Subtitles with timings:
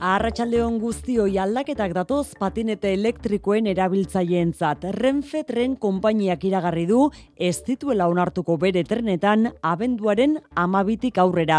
[0.00, 4.86] Arratxaldeon guztioi aldaketak datoz patinete elektrikoen erabiltzaileentzat.
[4.96, 7.02] Renfe tren konpainiak iragarri du
[7.36, 11.58] ez dituela onartuko bere trenetan abenduaren amabitik aurrera.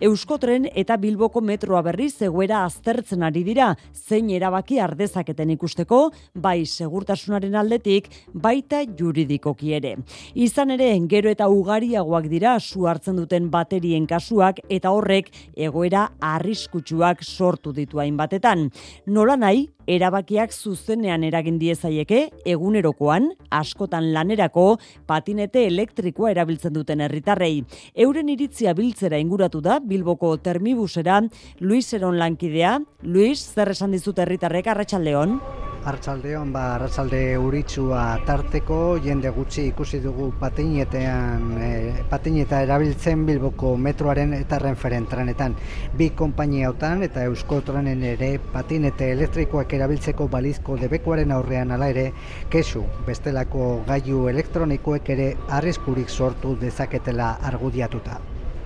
[0.00, 6.00] Euskotren eta Bilboko metroa berri zegoera aztertzen ari dira, zein erabaki ardezaketen ikusteko,
[6.32, 9.98] bai segurtasunaren aldetik, baita juridikoki ere.
[10.32, 17.20] Izan ere, gero eta ugariagoak dira su hartzen duten baterien kasuak eta horrek egoera arriskutsuak
[17.20, 18.68] sortu ditu ditu hainbatetan.
[19.06, 27.64] Nola nahi, erabakiak zuzenean eragin diezaieke egunerokoan askotan lanerako patinete elektrikoa erabiltzen duten herritarrei.
[27.94, 31.20] Euren iritzia biltzera inguratu da Bilboko termibusera
[31.60, 32.78] Luis Eron lankidea.
[33.02, 35.38] Luis, zer esan dizut herritarrek arratsaldeon?
[35.82, 41.70] Arratsaldeon ba arratsalde uritsua tarteko jende gutxi ikusi dugu patinetean e,
[42.10, 45.56] patineta erabiltzen Bilboko metroaren eta renferen trenetan
[45.98, 52.06] bi konpainiautan eta Eusko Trenen ere patinete elektrikoak erabiltzeko balizko debekuaren aurrean hala ere
[52.54, 58.20] kesu bestelako gailu elektronikoek ere arriskurik sortu dezaketela argudiatuta.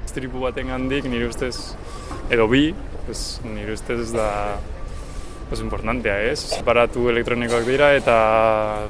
[0.04, 1.56] Estripu baten gandik nire ustez
[2.28, 2.74] edo bi,
[3.08, 4.28] ez, nire ustez da
[5.48, 6.52] pues importantea, ez?
[6.58, 8.88] Aparatu elektronikoak dira eta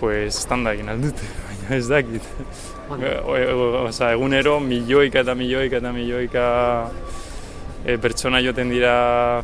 [0.00, 2.22] pues estanda egin aldute, baina ez dakit.
[2.88, 6.44] Osa, egunero milioika eta milioika eta milioika
[7.84, 9.42] e, pertsona joten dira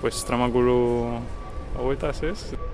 [0.00, 0.80] pues, tramakulu
[1.78, 2.69] hauetaz, ez?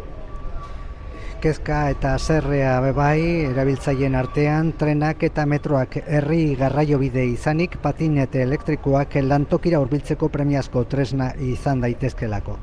[1.46, 9.14] Kezka eta zerrea bebai erabiltzaileen artean trenak eta metroak herri garraio bide izanik patinete elektrikoak
[9.22, 12.56] lantokira hurbiltzeko premiazko tresna izan daitezkelako.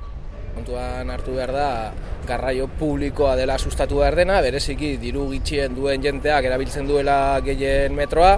[0.58, 1.70] Kontuan hartu behar da
[2.28, 8.36] garraio publikoa dela sustatu behar dena, bereziki diru gitxien duen jenteak erabiltzen duela gehien metroa,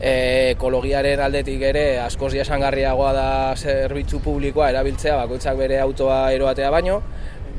[0.00, 0.14] e,
[0.56, 7.04] ekologiaren aldetik ere askoz jasangarriagoa da zerbitzu publikoa erabiltzea bakoitzak bere autoa eroatea baino,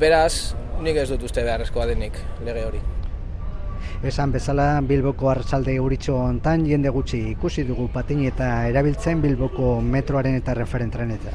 [0.02, 2.82] beraz nik ez dut uste beharrezkoa denik lege hori.
[4.02, 10.38] Esan bezala Bilboko arratsalde uritxo hontan jende gutxi ikusi dugu patini eta erabiltzen Bilboko metroaren
[10.38, 11.34] eta referentren eta.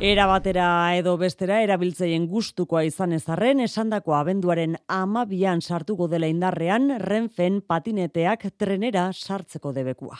[0.00, 0.66] Era batera
[0.96, 9.10] edo bestera erabiltzeien gustukoa izan ezarren esandako abenduaren amabian sartuko dela indarrean renfen patineteak trenera
[9.12, 10.16] sartzeko debekua.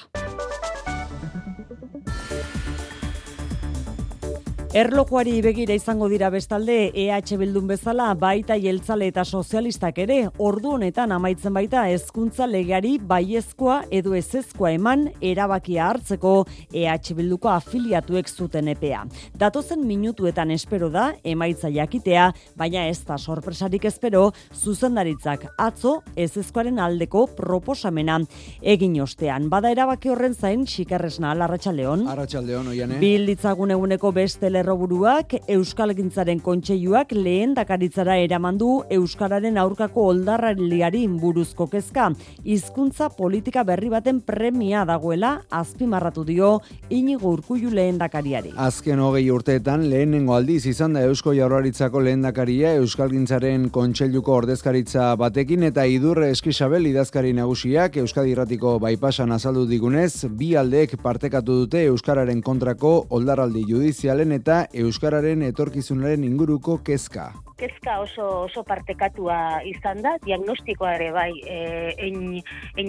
[4.70, 11.10] Erlojuari begira izango dira bestalde EH Bildun bezala baita jeltzale eta sozialistak ere ordu honetan
[11.10, 16.34] amaitzen baita hezkuntza legeari baiezkoa edo ezezkoa eman erabakia hartzeko
[16.70, 19.00] EH Bilduko afiliatuek zuten epea.
[19.34, 27.24] Datozen minutuetan espero da emaitza jakitea, baina ez da sorpresarik espero zuzendaritzak atzo ezezkoaren aldeko
[27.34, 28.20] proposamena
[28.62, 29.50] egin ostean.
[29.50, 32.06] Bada erabaki horren zain xikarresna alarratxaldeon.
[32.14, 33.02] Arratxaldeon, oiane.
[33.02, 42.10] Bilditzagun eguneko beste lerroburuak Euskal Gintzaren kontseiluak lehen dakaritzara eramandu Euskararen aurkako oldarraliari buruzko kezka.
[42.44, 46.50] Hizkuntza politika berri baten premia dagoela azpimarratu dio
[46.90, 48.52] inigo urkullu lehen dakariari.
[48.60, 55.14] Azken hogei urteetan lehenengo aldiz izan da Eusko Jaurlaritzako lehen dakaria Euskal Gintzaren kontseiluko ordezkaritza
[55.20, 61.86] batekin eta idurre eskisabel idazkari nagusiak Euskadi Irratiko baipasan azaldu digunez, bi aldeek partekatu dute
[61.88, 64.49] Euskararen kontrako oldarraldi judizialen eta
[64.82, 67.28] euskararen etorkizunaren inguruko kezka
[67.60, 71.58] kezka oso oso partekatua izan da, diagnostikoa ere bai e,
[72.06, 72.40] ein,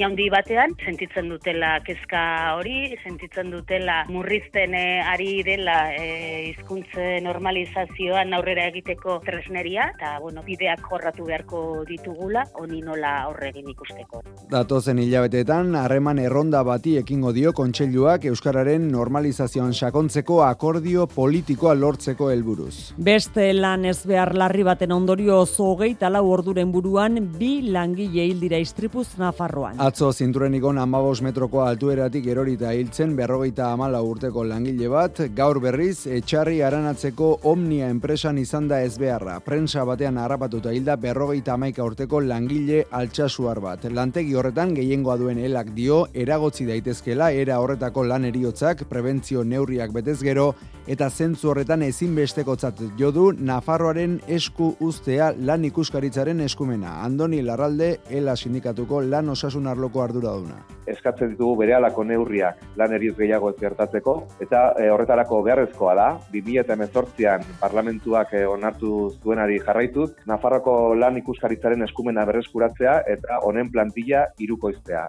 [0.06, 2.22] handi batean, sentitzen dutela kezka
[2.58, 10.46] hori, sentitzen dutela murrizten e, ari dela e, hizkuntze normalizazioan aurrera egiteko tresneria, eta bueno,
[10.48, 14.24] bideak jorratu beharko ditugula, honi nola horregin ikusteko.
[14.52, 22.94] Datozen hilabeteetan, harreman erronda bati ekingo dio kontseiluak Euskararen normalizazioan sakontzeko akordio politikoa lortzeko helburuz.
[22.98, 28.60] Beste lan ez behar larri baten ondorio zogeita lau orduren buruan bi langile hil dira
[28.62, 29.80] istripuz Nafarroan.
[29.80, 36.62] Atzo zinturenikon amabos metroko altueratik erorita hiltzen berrogeita amala urteko langile bat, gaur berriz etxarri
[36.62, 39.40] aranatzeko omnia enpresan izan da ez beharra.
[39.40, 43.88] Prensa batean harrapatuta hilda berrogeita amaika urteko langile altxasuar bat.
[43.90, 50.20] Lantegi horretan gehiengoa duen elak dio eragotzi daitezkela era horretako lan eriotzak, prebentzio neurriak betez
[50.22, 50.52] gero,
[50.88, 56.98] eta zentzu horretan ezinbestekotzat jodu Nafarroaren esku esku ustea lan ikuskaritzaren eskumena.
[57.06, 60.58] Andoni Larralde, ELA sindikatuko lan osasun arloko arduraduna.
[60.92, 66.10] Eskatzen ditugu bere alako neurriak lan eriz gehiago ez gertatzeko, eta e, horretarako beharrezkoa da,
[66.34, 75.08] 2018an parlamentuak e, onartu zuenari jarraituz, Nafarroko lan ikuskaritzaren eskumena berreskuratzea eta honen plantilla irukoiztea.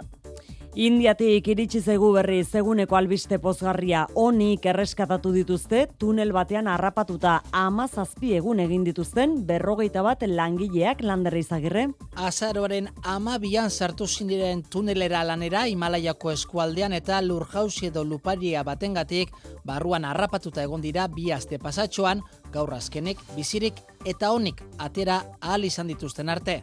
[0.72, 8.30] Indiatik iritsi zaigu berri zeguneko albiste pozgarria onik erreskatatu dituzte tunel batean harrapatuta ama zazpi
[8.38, 11.82] egun egin dituzten berrogeita bat langileak landerri izagirre.
[12.16, 19.28] Azaroaren ama bian sartu zindiren tunelera lanera Himalaiako eskualdean eta lurjausi edo luparia batengatik
[19.68, 22.22] barruan harrapatuta egon dira bi aste pasatxoan
[22.52, 26.62] gaur azkenik bizirik eta onik atera ahal izan dituzten arte.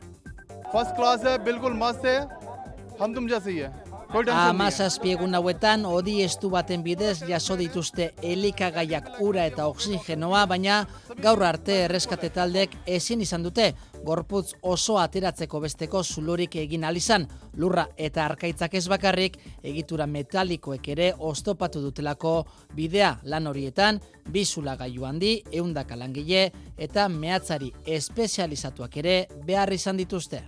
[0.71, 2.25] First class, bilkul mazte,
[2.97, 3.69] handum jazia.
[4.09, 10.79] है Amazazpiegun hauetan, odi estu baten bidez jaso dituzte elikagaiak ura eta oksigenoa, baina
[11.21, 17.27] gaur arte erreskate taldek ezin izan dute, gorputz oso ateratzeko besteko zulorik egin alizan,
[17.57, 23.19] lurra eta arkaitzak ez bakarrik, egitura metalikoek ere oztopatu dutelako bidea.
[23.23, 30.43] Lan horietan, bizula gaiu handi, eundaka langile eta mehatzari espezializatuak ere behar izan dituzte.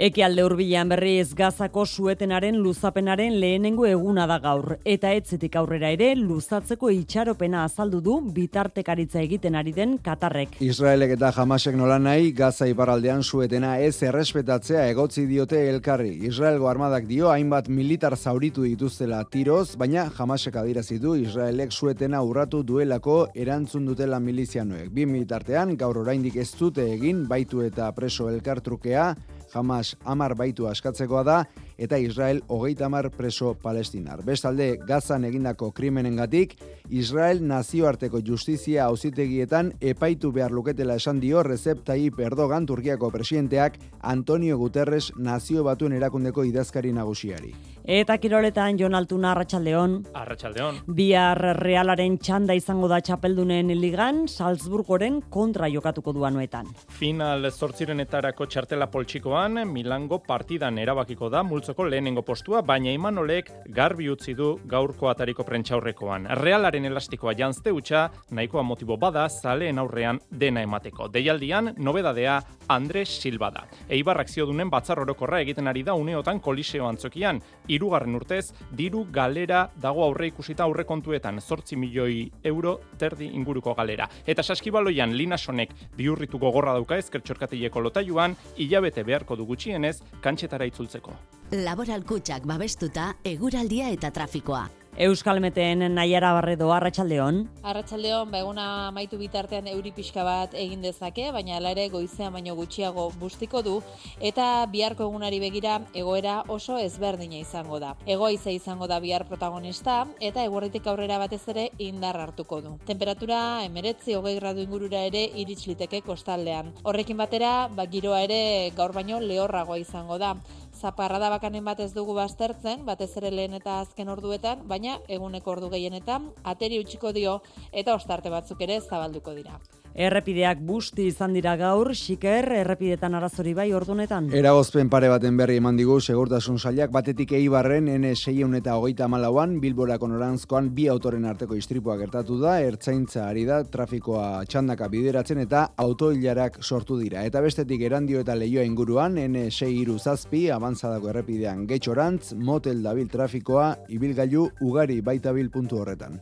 [0.00, 4.78] Eki alde urbilean berriz gazako suetenaren luzapenaren lehenengo eguna da gaur.
[4.88, 10.54] Eta etzetik aurrera ere luzatzeko itxaropena azaldu du bitartekaritza egiten ari den Katarrek.
[10.64, 16.14] Israelek eta Hamasek nola nahi gaza iparaldean suetena ez errespetatzea egotzi diote elkarri.
[16.30, 22.62] Israelgo armadak dio hainbat militar zauritu dituztela tiroz, baina Hamasek adirazi du Israelek suetena urratu
[22.62, 24.88] duelako erantzun dutela milizianoek.
[24.88, 29.10] Bi militartean gaur oraindik ez dute egin baitu eta preso elkartrukea,
[29.54, 31.38] Hamas amar baitu askatzekoa da,
[31.78, 34.22] eta Israel hogeita amar preso palestinar.
[34.24, 36.56] Bestalde, gazan egindako krimenengatik,
[36.90, 44.58] Israel nazioarteko justizia auzitegietan epaitu behar luketela esan dio Recep Tayyip Erdogan Turkiako presidenteak Antonio
[44.58, 47.54] Guterres nazio batuen erakundeko idazkari nagusiari.
[47.90, 49.94] Eta kiroletan Jon Altuna Arratsaldeon.
[50.14, 50.76] Arratsaldeon.
[50.94, 56.68] Bihar Realaren txanda izango da txapeldunen ligan Salzburgoren kontra jokatuko duanuetan.
[57.00, 64.36] Final zortzirenetarako txartela poltsikoan Milango partidan erabakiko da multzoko lehenengo postua, baina Imanolek garbi utzi
[64.38, 66.30] du gaurko atariko prentxaurrekoan.
[66.38, 71.08] Realaren elastikoa janzte utxa, nahikoa motibo bada zaleen aurrean dena emateko.
[71.10, 72.38] Deialdian, nobedadea
[72.68, 73.66] Andres Silva da.
[73.90, 77.42] Eibarrak ziodunen batzar orokorra egiten ari da uneotan koliseo antzokian,
[77.80, 84.08] irugarren urtez, diru galera dago aurre ikusita aurre kontuetan, zortzi milioi euro terdi inguruko galera.
[84.26, 91.16] Eta saskibaloian linasonek biurritu gogorra dauka ezkertxorkatileko lotaiuan, hilabete beharko du gutxienez, kantxetara itzultzeko.
[91.64, 94.68] Laboral kutsak babestuta, eguraldia eta trafikoa.
[94.96, 97.48] Euskalmeten Naiara Barredo Arratsaldeon.
[97.62, 103.10] Arratsaldeon, ba eguna bitartean euri pixka bat egin dezake, baina hala ere goizean baino gutxiago
[103.18, 103.82] bustiko du
[104.20, 107.94] eta biharko egunari begira egoera oso ezberdina izango da.
[108.06, 112.78] Egoiza izango da bihar protagonista eta eguerritik aurrera batez ere indar hartuko du.
[112.86, 116.74] Temperatura 19 gradu ingurura ere irits liteke kostaldean.
[116.82, 120.34] Horrekin batera, ba giroa ere gaur baino lehorragoa izango da
[120.80, 125.68] zaparrada bakanen bat ez dugu baztertzen, batez ere lehen eta azken orduetan, baina eguneko ordu
[125.76, 127.40] gehienetan ateri utziko dio
[127.72, 129.60] eta ostarte batzuk ere zabalduko dira.
[129.94, 134.28] Errepideak busti izan dira gaur, xiker, errepidetan arazori bai ordunetan.
[134.38, 140.06] Eragozpen pare baten berri eman digu, segurtasun sailak batetik eibarren N6 eta hogeita malauan, Bilborako
[140.12, 146.60] norantzkoan bi autoren arteko istripua gertatu da, ertzaintza ari da, trafikoa txandaka bideratzen eta autoilarak
[146.62, 147.24] sortu dira.
[147.26, 153.74] Eta bestetik erandio eta lehioa inguruan, N6 iru zazpi, avanzadako errepidean getxorantz, motel dabil trafikoa,
[153.90, 156.20] ibilgailu ugari baitabil puntu horretan.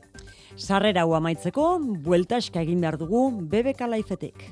[0.59, 1.65] Sarrera hau amaitzeko,
[2.03, 4.49] bueltaska egin behar dugu BBK Laifetek.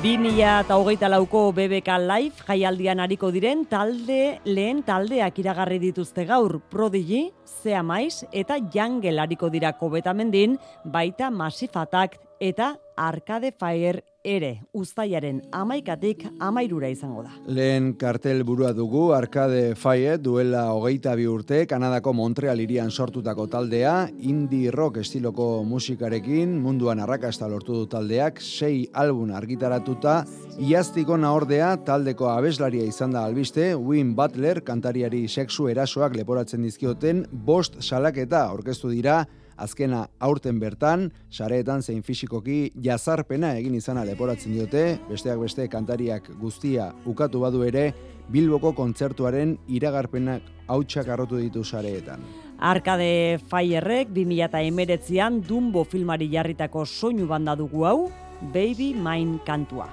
[0.00, 6.24] Bi mila eta hogeita lauko BBK Live jaialdian hariko diren talde lehen taldeak iragarri dituzte
[6.24, 14.50] gaur Prodigy, Zea Maiz eta Jangel hariko dira kobetamendin, baita Masifatak eta Arcade Fire ere
[14.76, 17.30] uztailaren amaikatik amairura izango da.
[17.48, 24.10] Lehen kartel burua dugu Arcade Fire duela hogeita bi urte Kanadako Montreal irian sortutako taldea,
[24.20, 30.24] indie rock estiloko musikarekin munduan arrakasta lortu du taldeak, sei album argitaratuta,
[30.60, 37.80] iaztiko naordea taldeko abeslaria izan da albiste, Win Butler kantariari sexu erasoak leporatzen dizkioten, bost
[37.80, 39.22] salaketa orkestu dira,
[39.60, 46.90] azkena aurten bertan, sareetan zein fisikoki jazarpena egin izana leporatzen diote, besteak beste kantariak guztia
[47.06, 47.90] ukatu badu ere,
[48.30, 52.22] Bilboko kontzertuaren iragarpenak hautsak arrotu ditu sareetan.
[52.60, 58.10] Arkade Firerrek 2008an Dumbo filmari jarritako soinu banda dugu hau,
[58.52, 59.88] Baby Mine kantua.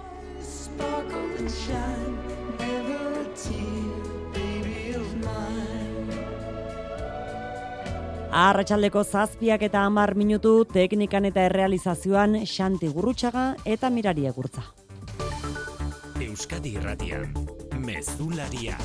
[8.32, 14.66] Arratxaldeko zazpiak eta hamar minutu teknikan eta errealizazioan Xanti Gurrutxaga eta Mirari Egurtza.
[16.22, 17.32] Euskadi Irratian,
[17.80, 18.78] Mezularia,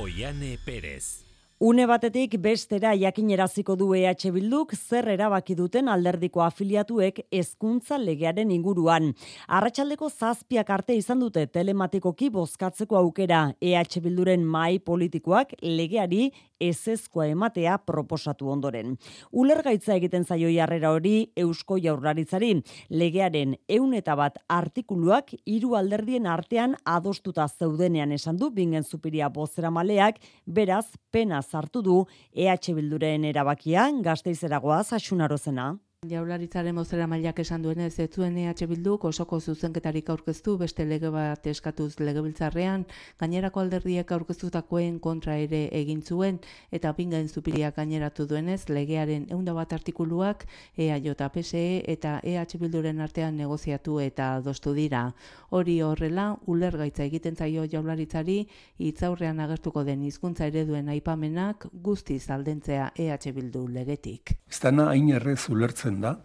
[0.00, 1.25] Oiane Perez.
[1.58, 9.14] Une batetik bestera jakineraziko du EH Bilduk zer erabaki duten alderdiko afiliatuek hezkuntza legearen inguruan.
[9.48, 16.28] Arratsaldeko zazpiak arte izan dute telematikoki bozkatzeko aukera EH Bilduren mai politikoak legeari
[16.60, 18.98] ezezkoa ematea proposatu ondoren.
[19.32, 22.52] Ulergaitza egiten zaio jarrera hori Eusko Jaurlaritzari
[22.90, 29.70] legearen ehun eta bat artikuluak hiru alderdien artean adostuta zeudenean esan du bingen zupiria bozera
[29.70, 31.96] maleak, beraz pena sartu du
[32.34, 35.74] EH Bilduren erabakia gazteizeragoaz asunarozena.
[36.04, 41.46] Jaularitzaren mozera mailak esan duenez, ez zuen EH Bilduk osoko zuzenketarik aurkeztu beste lege bat
[41.48, 42.84] eskatuz legebiltzarrean,
[43.18, 46.38] gainerako alderdiek aurkeztutakoen kontra ere egin zuen,
[46.70, 50.44] eta pingain zupiriak gaineratu duenez, legearen eunda bat artikuluak
[50.76, 55.14] EAJ-PSE eta EH Bilduren artean negoziatu eta adostu dira.
[55.50, 58.42] Hori horrela, ulergaitza egiten zaio jaularitzari,
[58.78, 64.36] hitzaurrean agertuko den hizkuntza ereduen aipamenak guztiz aldentzea EH Bildu legetik.
[64.46, 66.16] Ez dana hain errez ulertzen da,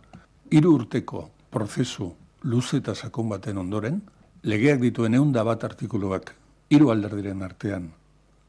[0.51, 2.11] hiru urteko prozesu
[2.43, 4.01] luze eta sakon baten ondoren,
[4.43, 6.33] legeak dituen eunda bat artikuluak
[6.69, 7.91] hiru alderdiren artean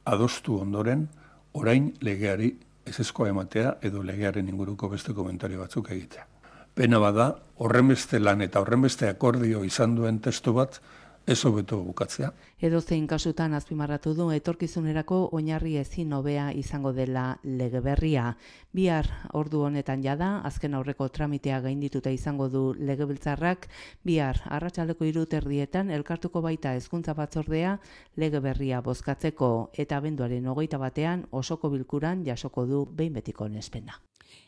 [0.04, 1.08] adostu ondoren,
[1.52, 2.52] orain legeari
[2.88, 6.26] ezeskoa ematea edo legearen inguruko beste komentario batzuk egitea.
[6.74, 10.80] Pena bada, horrenbeste lan eta horrenbeste akordio izan duen testu bat,
[11.26, 12.32] ez hobeto bukatzea.
[12.58, 18.36] Edo zein kasutan azpimarratu du etorkizunerako oinarri ezin hobea izango dela lege berria.
[18.72, 23.68] Bihar ordu honetan jada, azken aurreko tramitea gaindituta izango du legebiltzarrak,
[24.04, 27.78] bihar arratsaldeko erdietan elkartuko baita hezkuntza batzordea
[28.16, 34.00] lege berria bozkatzeko eta abenduaren hogeita batean osoko bilkuran jasoko du behin betiko nespena.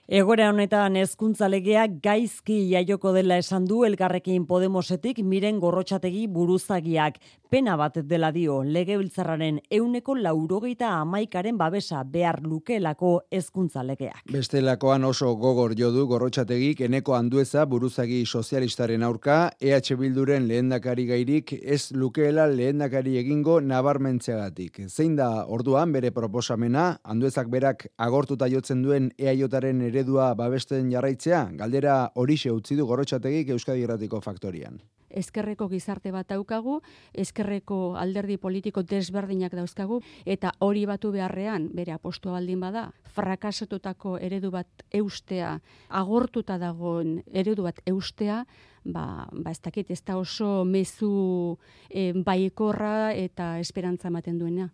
[0.04, 7.16] Egora honetan hezkuntza legea gaizki jaioko dela esan du elkarrekin Podemosetik miren gorrotxategi buruzagiak.
[7.48, 14.26] Pena bat dela dio legebiltzarraren euneko laurogeita amaikaren babesa behar lukelako hezkuntza legeak.
[14.32, 21.92] Bestelakoan oso gogor jodu gorrotxategik eneko handueza buruzagi sozialistaren aurka EH Bilduren lehendakari gairik ez
[21.92, 24.82] lukeela lehendakari egingo nabarmentzeagatik.
[24.88, 32.10] Zein da orduan bere proposamena handuezak berak agortuta jotzen duen EAJaren eredua babesten jarraitzea, galdera
[32.14, 34.78] horixe utzi du gorrotxategik Euskadi Erratiko Faktorian.
[35.14, 36.80] Ezkerreko gizarte bat daukagu,
[37.14, 44.50] ezkerreko alderdi politiko desberdinak dauzkagu, eta hori batu beharrean, bere apostua baldin bada, frakasatutako eredu
[44.50, 48.42] bat eustea, agortuta dagoen eredu bat eustea,
[48.84, 54.72] ba, ba ez dakit, ez da oso mezu e, baikorra eta esperantza ematen duena.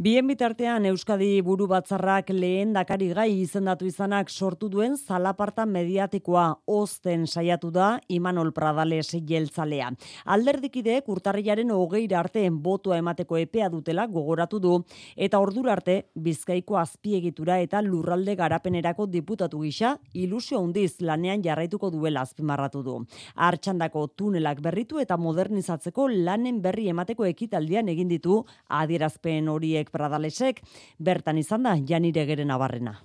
[0.00, 7.26] Bien bitartean Euskadi buru batzarrak lehen dakari gai izendatu izanak sortu duen zalaparta mediatikoa ozten
[7.26, 9.90] saiatu da Imanol Pradales jeltzalea.
[10.24, 14.78] Alderdikideek urtarriaren hogeira arte botua emateko epea dutela gogoratu du
[15.16, 22.24] eta ordura arte bizkaiko azpiegitura eta lurralde garapenerako diputatu gisa ilusio handiz lanean jarraituko duela
[22.24, 22.96] azpimarratu du.
[23.36, 28.40] Artxandako tunelak berritu eta modernizatzeko lanen berri emateko ekitaldian egin ditu
[28.80, 30.62] adierazpen horiek Pradalesek,
[30.98, 33.00] bertan izan da janire geren abarrena.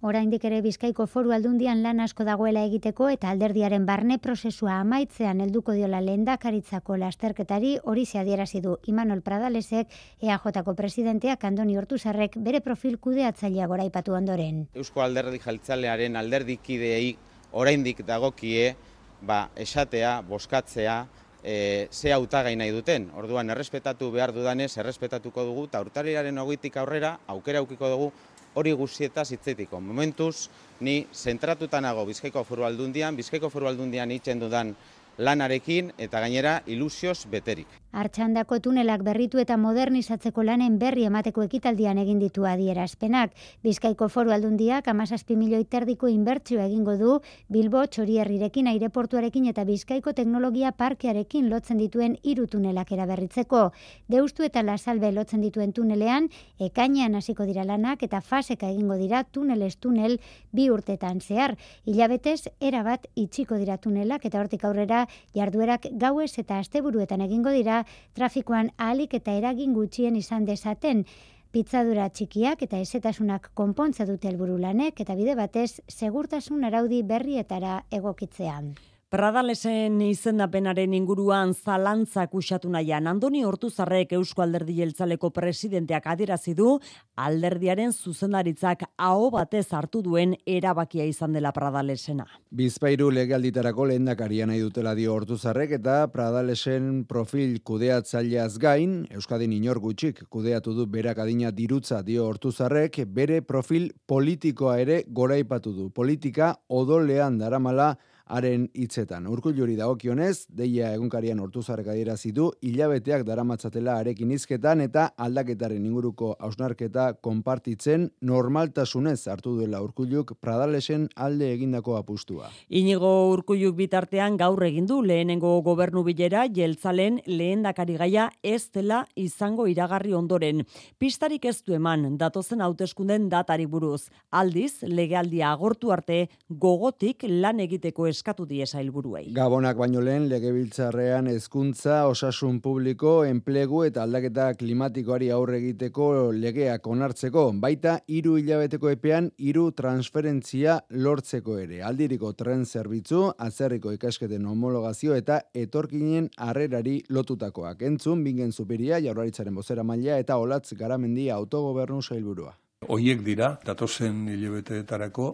[0.00, 5.74] Oraindik ere Bizkaiko Foru Aldundian lan asko dagoela egiteko eta alderdiaren barne prozesua amaitzean helduko
[5.76, 9.92] diola lehendakaritzako lasterketari hori se adierazi du Imanol Pradalesek
[10.22, 14.62] EAJko presidenteak Andoni Hortuzarrek bere profil kudeatzailea goraipatu ondoren.
[14.72, 17.18] Eusko Alderdi Jeltzalearen alderdikideei
[17.52, 18.76] oraindik dagokie
[19.20, 21.02] ba esatea, boskatzea,
[21.44, 23.10] e, ze hautagai nahi duten.
[23.16, 28.12] Orduan, errespetatu behar dudanez, errespetatuko dugu, eta urtariaren ogitik aurrera, aukera aukiko dugu,
[28.54, 29.80] hori guztieta zitzetiko.
[29.80, 30.48] Momentuz,
[30.80, 34.74] ni zentratutan Bizkaiko foru aldundian, Bizkaiko foru aldundian itxen dudan
[35.20, 37.68] lanarekin, eta gainera ilusioz beterik.
[37.90, 43.32] Artxandako tunelak berritu eta modernizatzeko lanen berri emateko ekitaldian egin ditu adierazpenak.
[43.66, 47.16] Bizkaiko foru aldundiak amazazpi milioi terdiko inbertsio egingo du
[47.50, 53.64] Bilbo txorierrirekin aireportuarekin eta Bizkaiko teknologia parkearekin lotzen dituen hiru tunelak eraberritzeko.
[54.08, 59.74] Deustu eta lasalbe lotzen dituen tunelean, ekainean hasiko dira lanak eta faseka egingo dira tunelez
[59.82, 60.20] tunel
[60.52, 61.56] bi urtetan zehar.
[61.90, 68.70] Ilabetez, erabat itxiko dira tunelak eta hortik aurrera jarduerak gauez eta asteburuetan egingo dira trafikoan
[68.76, 71.04] ahalik eta eragin gutxien izan dezaten.
[71.50, 78.74] Pitzadura txikiak eta esetasunak konpontza dute helburu lanek eta bide batez segurtasun araudi berrietara egokitzean.
[79.10, 86.76] Pradalesen izendapenaren inguruan zalantzak usatu nahian, Andoni Hortuzarrek Eusko Alderdi Jeltzaleko presidenteak adierazi du
[87.18, 92.28] alderdiaren zuzendaritzak aho batez hartu duen erabakia izan dela Pradalesena.
[92.54, 100.22] Bizpairu legalditarako lehendakaria nahi dutela dio Hortuzarrek eta Pradalesen profil kudeatzaileaz gain, Euskadin inor gutxik
[100.30, 105.90] kudeatu du berak adina dirutza dio Hortuzarrek, bere profil politikoa ere goraipatu du.
[105.90, 107.90] Politika odolean daramala
[108.30, 109.26] haren hitzetan.
[109.30, 118.10] Urkulluri dagokionez, deia egunkarian hortuzarrek adierazi hilabeteak daramatzatela arekin hizketan eta aldaketaren inguruko hausnarketa konpartitzen
[118.20, 122.50] normaltasunez hartu duela Urkulluk Pradalesen alde egindako apustua.
[122.68, 129.66] Inigo Urkulluk bitartean gaur egin du lehenengo gobernu bilera jeltzalen lehendakari gaia ez dela izango
[129.66, 130.64] iragarri ondoren.
[130.98, 134.08] Pistarik ez du eman datozen hauteskunden datari buruz.
[134.30, 139.30] Aldiz, legealdia agortu arte gogotik lan egiteko es eskatu die sailburuei.
[139.32, 147.46] Gabonak baino lehen legebiltzarrean hezkuntza, osasun publiko, enplegu eta aldaketa klimatikoari aurre egiteko legeak onartzeko,
[147.62, 151.80] baita hiru hilabeteko epean hiru transferentzia lortzeko ere.
[151.86, 157.86] Aldiriko tren zerbitzu, azerriko ikasketen homologazio eta etorkinen harrerari lotutakoak.
[157.88, 162.52] Entzun bingen zupiria jaurlaritzaren bozera maila eta olatz garamendi autogobernu sailburua.
[162.90, 165.26] Hoiek dira, datozen hilabeteetarako,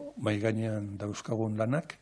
[0.43, 1.95] gainean dauzkagun lanak,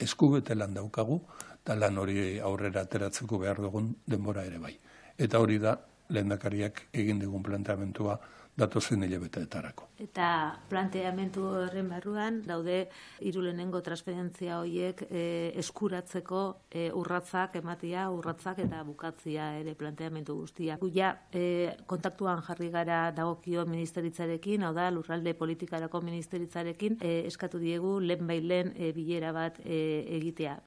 [0.00, 1.20] eskubete lan daukagu,
[1.60, 4.74] eta lan hori aurrera ateratzeko behar dugun denbora ere bai.
[5.18, 5.76] Eta hori da,
[6.10, 8.18] lehendakariak egin dugun planteamentua
[8.60, 9.88] datozen hilabeteetarako.
[10.00, 10.28] Eta
[10.70, 12.78] planteamentu horren barruan daude
[13.26, 15.24] hiru lehenengo transferentzia horiek e,
[15.60, 20.78] eskuratzeko e, urratzak ematia, urratzak eta bukatzia ere planteamentu guztia.
[20.80, 21.44] Guia e,
[21.90, 28.74] kontaktuan jarri gara dagokio ministeritzarekin, hau da lurralde politikarako ministeritzarekin, e, eskatu diegu lehen bailen
[28.76, 29.80] e, bilera bat e,
[30.20, 30.58] egitea.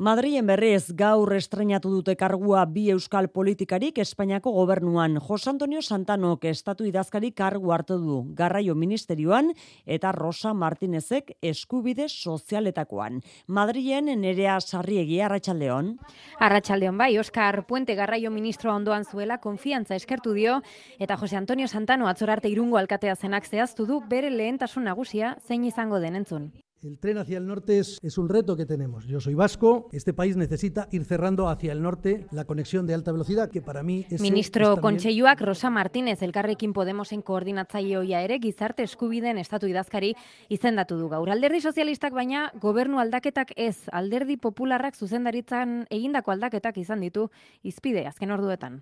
[0.00, 5.18] Madrilen berrez gaur estrenatu dute kargua bi euskal politikarik Espainiako gobernuan.
[5.20, 9.50] Jos Antonio Santanok estatu idazkari kargu hartu du garraio ministerioan
[9.84, 13.20] eta Rosa Martinezek eskubide sozialetakoan.
[13.46, 15.92] Madrilen nerea sarriegi arratsaldeon.
[16.48, 20.62] Arratsaldeon bai, Oscar Puente garraio ministroa ondoan zuela konfiantza eskertu dio
[20.98, 26.00] eta Jose Antonio Santano atzorarte irungo alkatea zenak zehaztu du bere lehentasun nagusia zein izango
[26.00, 26.52] den entzun.
[26.82, 29.04] El tren hacia el norte es, es, un reto que tenemos.
[29.06, 33.12] Yo soy vasco, este país necesita ir cerrando hacia el norte la conexión de alta
[33.12, 34.22] velocidad, que para mí es...
[34.22, 34.80] Ministro.
[34.80, 40.14] Kontseiluak Rosa Martínez elkarrekin Podemosen koordinatzaile hoia ere gizarte eskubiden estatu idazkari
[40.48, 41.28] izendatu du gaur.
[41.28, 47.28] Alderdi sozialistak baina gobernu aldaketak ez, alderdi popularrak zuzendaritzan egindako aldaketak izan ditu
[47.62, 48.80] izpide azken orduetan.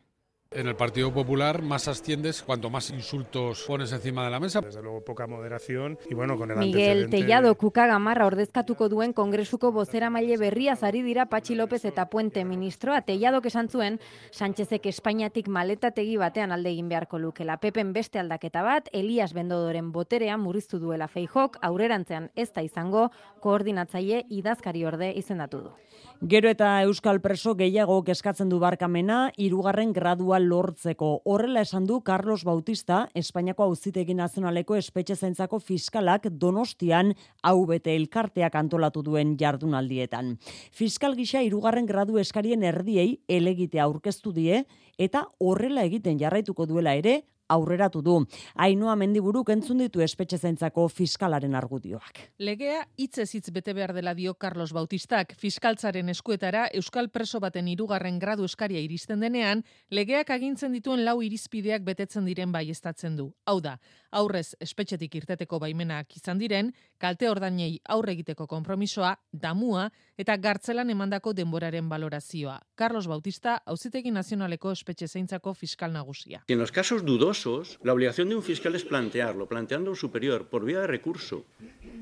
[0.51, 4.63] En el Partido Popular más asciendes cuanto más insultos pones encima de la mesa.
[4.63, 7.19] Desde luego poca moderación y bueno, con el Miguel antecedente...
[7.19, 12.47] Tellado Kuka Gamarra ordezkatuko duen kongresuko bozera maile berria zari dira Patxi López eta Puente
[12.47, 13.03] ministroa.
[13.03, 17.59] Tellado esan zuen Sánchezek Espainiatik maletategi batean alde egin beharko lukela.
[17.61, 24.25] Pepen beste aldaketa bat, Elias Bendodoren boterea murriztu duela feijok, aurrerantzean ez da izango koordinatzaile
[24.31, 25.77] idazkari orde izendatu du.
[26.21, 31.23] Gero eta Euskal Preso gehiago eskatzen du barkamena, irugarren gradua lortzeko.
[31.25, 38.55] Horrela esan du Carlos Bautista, Espainiako auzitegi nazionaleko espetxe zaintzako fiskalak donostian hau bete elkarteak
[38.55, 40.37] antolatu duen jardunaldietan.
[40.73, 44.65] Fiskal gisa irugarren gradu eskarien erdiei elegitea aurkeztu die,
[44.99, 48.19] eta horrela egiten jarraituko duela ere, aurreratu du.
[48.55, 52.21] Ainoa mendiburuk entzun ditu espetxe zaintzako fiskalaren argudioak.
[52.39, 55.35] Legea hitzez hitz bete behar dela dio Carlos Bautistak.
[55.39, 61.85] Fiskaltzaren eskuetara Euskal preso baten irugarren gradu eskaria iristen denean, legeak agintzen dituen lau irizpideak
[61.85, 63.31] betetzen diren baiestatzen du.
[63.47, 63.79] Hau da,
[64.11, 71.33] aurrez espetxetik irteteko baimenak izan diren, kalte ordainei aurre egiteko konpromisoa, damua eta gartzelan emandako
[71.33, 72.59] denboraren valorazioa.
[72.75, 76.43] Carlos Bautista, Auzitegi Nazionaleko espetxe zeintzako fiskal nagusia.
[76.49, 80.65] En los casos dudosos, la obligación de un fiscal es plantearlo, planteando un superior por
[80.65, 81.45] vía de recurso.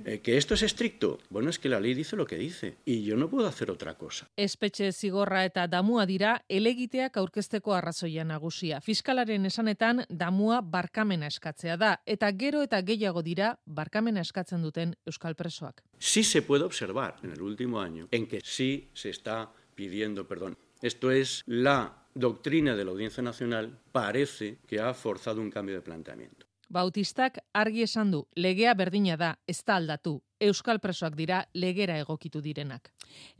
[0.08, 3.02] Eh, que esto es estricto, bueno, es que la ley dice lo que dice y
[3.02, 4.28] yo no puedo hacer otra cosa.
[4.36, 8.78] Espetxe zigorra eta damua dira elegiteak aurkezteko arrazoia nagusia.
[8.80, 15.34] Fiskalaren esanetan damua barkamena eskatzea da eta gero eta gehiago dira barkamena eskatzen duten euskal
[15.34, 15.82] presoak.
[15.98, 20.56] Sí se puede observar en el último año en que sí se está pidiendo perdón.
[20.82, 25.82] Esto es la doctrina de la Audiencia Nacional parece que ha forzado un cambio de
[25.82, 26.45] planteamiento.
[26.68, 30.16] Bautistak argi esan du, legea berdina da, ez da aldatu.
[30.42, 32.90] Euskal presoak dira legera egokitu direnak.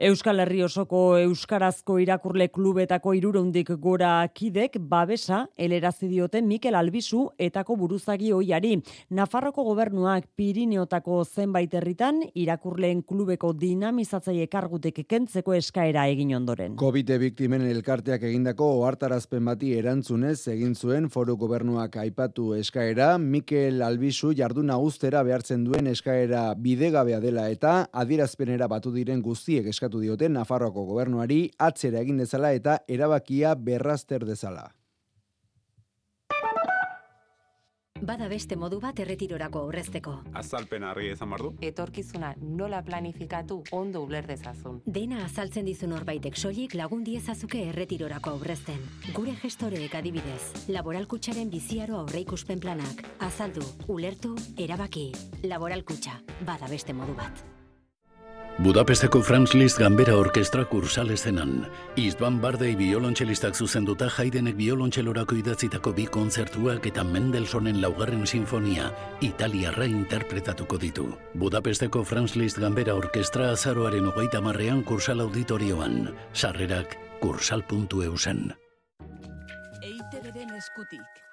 [0.08, 7.76] Euskal Herri osoko Euskarazko irakurle klubetako irurundik gora kidek babesa elerazi diote Mikel Albizu etako
[7.80, 8.76] buruzagi oiari.
[9.10, 16.76] Nafarroko gobernuak Pirineotako zenbait herritan irakurleen klubeko dinamizatzaile kargutek kentzeko eskaera egin ondoren.
[16.80, 24.32] COVID biktimen elkarteak egindako ohartarazpen bati erantzunez egin zuen foru gobernuak aipatu eskaera Mikel Albizu
[24.36, 29.22] jarduna ustera behartzen duen eskaera bide bidegabea dela eta adierazpenera batu diren
[29.56, 34.72] guztiek eskatu dioten Nafarroako gobernuari atzera egin dezala eta erabakia berrazter dezala.
[37.96, 40.12] Bada beste modu bat erretirorako aurrezteko.
[40.36, 41.54] Azalpen harri ezan bardu.
[41.64, 44.82] Etorkizuna nola planifikatu ondo uler dezazun.
[44.84, 48.84] Dena azaltzen dizun horbaitek soilik lagun diezazuke erretirorako aurrezten.
[49.16, 53.02] Gure gestoreek adibidez, laboralkutsaren biziaro aurreikuspen planak.
[53.18, 55.10] Azaldu, ulertu, erabaki.
[55.48, 57.55] Laboralkutxa, bada beste modu bat.
[58.58, 61.66] Budapesteko Franz Liszt Gambera Orkestra kursal ezenan.
[62.00, 68.88] Istvan Bardei biolontxelistak zuzenduta jaidenek biolontxelorako idatzitako bi kontzertuak eta Mendelsonen laugarren sinfonia
[69.20, 71.04] italiarra interpretatuko ditu.
[71.36, 76.14] Budapesteko Franz Liszt Gambera Orkestra azaroaren hogeita marrean kursal auditorioan.
[76.32, 78.42] Sarrerak kursal.eusen.
[79.84, 80.24] Eite
[80.56, 81.25] eskutik.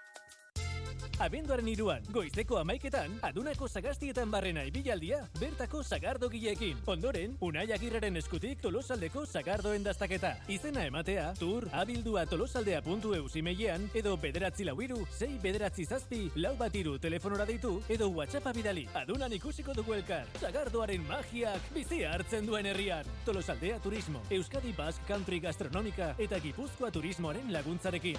[1.22, 6.80] Abenduaren iruan, goizeko amaiketan, adunako sagastietan barrena ibilaldia, bertako sagardo gilekin.
[6.90, 10.34] Ondoren, unai agirraren eskutik tolosaldeko sagardoen daztaketa.
[10.50, 16.98] Izena ematea, tur, abildua tolosaldea puntu eusimeian, edo bederatzi lauiru, sei bederatzi zazpi, lau batiru
[16.98, 18.88] telefonora ditu, edo whatsappa bidali.
[19.04, 23.06] Adunan ikusiko dugu elkar, sagardoaren magiak bizi hartzen duen herrian.
[23.26, 28.18] Tolosaldea turismo, Euskadi Basque Country Gastronomika eta Gipuzkoa turismoaren laguntzarekin.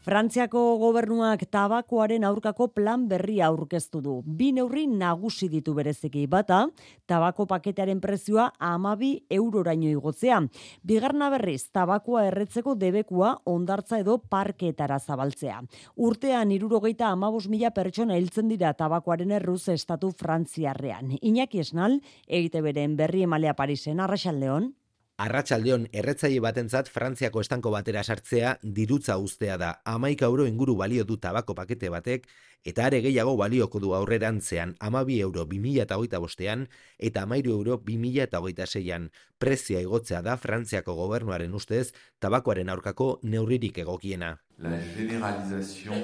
[0.00, 4.14] Frantziako gobernuak tabakoaren aurkako plan berria aurkeztu du.
[4.24, 6.62] Bi neurri nagusi ditu bereziki bata,
[7.04, 10.40] tabako paketearen prezioa amabi euroraino igotzea.
[10.88, 15.60] Bigarna berriz, tabakoa erretzeko debekua ondartza edo parketara zabaltzea.
[16.00, 21.18] Urtean irurogeita amabos mila pertsona hiltzen dira tabakoaren erruz estatu frantziarrean.
[21.20, 24.72] Iñaki esnal, egite beren berri emalea Parisen, arraxaldeon.
[25.20, 29.74] Arratsaldeon erretzaile batentzat Frantziako estanko batera sartzea dirutza ustea da.
[29.84, 32.24] Amaika euro inguru balio du tabako pakete batek,
[32.64, 36.64] eta are gehiago balioko du aurrerantzean amabi euro 2008 bostean,
[36.96, 44.38] eta amairu euro 2008 an Prezia igotzea da Frantziako gobernuaren ustez tabakoaren aurkako neurririk egokiena.
[44.56, 46.00] La generalización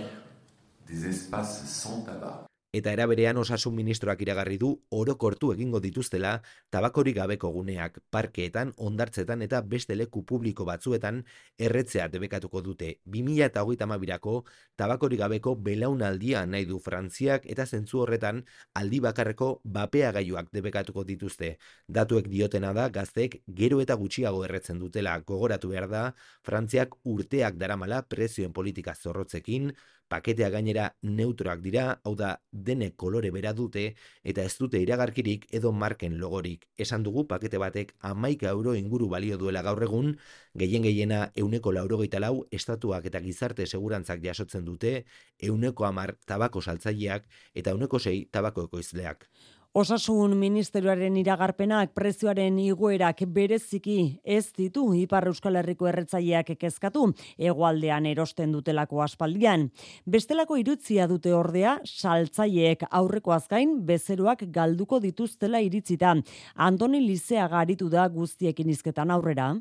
[0.86, 2.45] des espaces sans tabac
[2.76, 6.32] eta eraberean osasun ministroak iragarri du orokortu egingo dituztela
[6.70, 11.22] tabakori gabeko guneak parkeetan, ondartzetan eta beste leku publiko batzuetan
[11.58, 12.90] erretzea debekatuko dute.
[13.06, 14.36] 2008 ko
[14.76, 21.56] tabakori gabeko belaunaldia nahi du Frantziak eta zentzu horretan aldi bakarreko bapea gaiuak debekatuko dituzte.
[21.88, 26.04] Datuek diotena da gaztek gero eta gutxiago erretzen dutela gogoratu behar da
[26.44, 29.72] Frantziak urteak daramala prezioen politika zorrotzekin,
[30.08, 33.84] paketea gainera neutroak dira, hau da denek kolore bera dute
[34.24, 36.66] eta ez dute iragarkirik edo marken logorik.
[36.78, 40.14] Esan dugu pakete batek amaika euro inguru balio duela gaur egun,
[40.54, 45.04] gehien gehiena euneko laurogeita lau estatuak eta gizarte segurantzak jasotzen dute,
[45.42, 49.28] euneko amar tabako saltzaileak eta euneko sei tabako ekoizleak.
[49.76, 58.56] Osasun Ministerioaren iragarpenak prezioaren igoerak bereziki ez ditu Ipar Euskal Herriko erretzaileak kezkatu hegoaldean erosten
[58.56, 59.68] dutelako aspaldian.
[60.08, 66.16] Bestelako irutzia dute ordea saltzaileek aurreko azkain bezeroak galduko dituztela iritzita.
[66.56, 69.52] Antoni Lizea garitu da guztiekin izketan aurrera.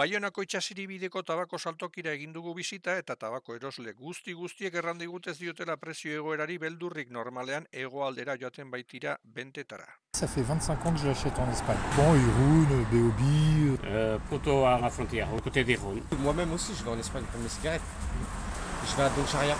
[0.00, 5.34] Baionako itxasiri bideko tabako saltokira egin dugu bizita eta tabako erosle guzti guztiek errandi gutez
[5.40, 9.84] diotela prezio egoerari beldurrik normalean egoaldera joaten baitira bentetara.
[10.16, 11.76] Ça fait 25 ans que je l'achète en Espagne.
[11.96, 13.76] Bon, Irun, Beobi...
[13.84, 16.00] Euh, Porto à la frontière, au côté d'Irun.
[16.18, 17.82] Moi-même aussi, je vais en Espagne pour mes cigarettes.
[18.86, 19.56] Je vais à Doncharia.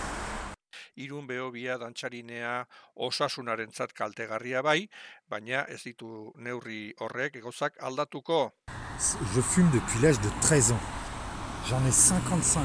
[0.95, 4.89] Irun behobia dantxarinea osasunarentzat kaltegarria bai,
[5.29, 8.51] baina ez ditu neurri horrek egozak aldatuko.
[9.33, 10.83] Je fume depuis l'âge de 13 ans.
[11.69, 12.63] J'en ai 55.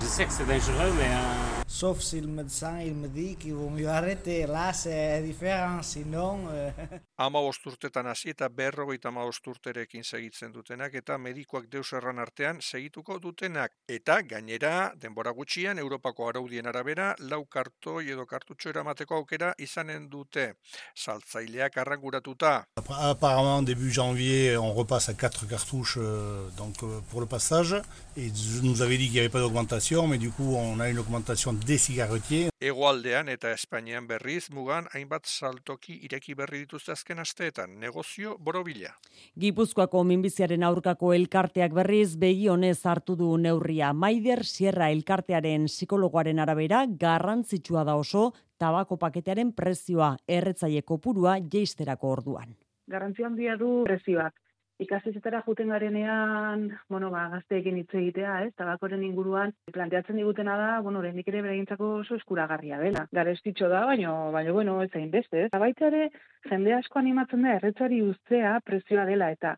[0.00, 1.10] Je sais que c'est dangereux, mais...
[1.10, 1.45] Euh...
[1.68, 4.46] Sauf si le médecin il me dit qu'il vaut mieux arrêter.
[4.46, 6.46] Là, c'est différent, sinon...
[6.50, 6.70] Euh...
[7.18, 13.16] Ama urtetan hasi eta berrogeita ama urterekin segitzen dutenak eta medikoak deus erran artean segituko
[13.18, 13.72] dutenak.
[13.88, 20.52] Eta gainera, denbora gutxian, Europako araudien arabera, lau kartoi edo kartutxo eramateko aukera izanen dute.
[20.94, 22.66] Saltzaileak arranguratuta.
[22.86, 27.76] Apparemment, début janvier, on repasse à 4 cartouches euh, donc, euh, pour le passage.
[28.18, 28.30] Et
[28.62, 31.55] nous avait dit qu'il n'y avait pas d'augmentation, mais du coup, on a une augmentation
[31.64, 32.50] cigarettiers.
[32.60, 38.92] Egoaldean eta Espainian berriz mugan hainbat saltoki ireki berri dituzte azken asteetan, negozio borobila.
[39.38, 43.92] Gipuzkoako minbiziaren aurkako elkarteak berriz begi honez hartu du neurria.
[43.92, 52.56] Maider Sierra elkartearen psikologoaren arabera garrantzitsua da oso tabako paketearen prezioa erretzaile kopurua jeisterako orduan.
[52.88, 54.34] Garrantzia handia du prezioak
[54.82, 61.02] ikastetxetara juten garenean, bueno, ba, gazteekin hitz egitea, ez, tabakoren inguruan, planteatzen digutena da, bueno,
[61.04, 63.06] lehenik ere beregintzako oso eskuragarria dela.
[63.18, 65.50] Garestitxo da, baino, baino, bueno, ez zain beste, ez.
[65.52, 66.10] Baita ere,
[66.50, 69.54] jende asko animatzen da, erretzari uztea prezioa dela, eta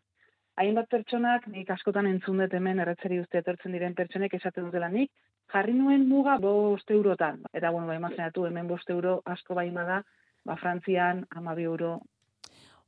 [0.59, 5.11] hainbat pertsonak, nik askotan entzun dut hemen erretzari uztea etortzen diren pertsonek esaten dutela nik,
[5.51, 7.43] jarri nuen muga bost eurotan.
[7.53, 10.01] Eta, bueno, ba, imaginatu, hemen bost euro asko bain bada,
[10.45, 11.97] ba, Frantzian, amabi euro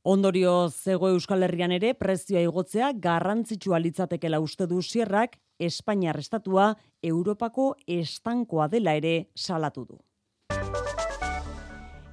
[0.04, 6.72] Ondorio zego Euskal Herrian ere prezioa igotzea garrantzitsua litzatekela uste du Sierrak Espainiar estatua
[7.06, 10.00] Europako estankoa dela ere salatu du.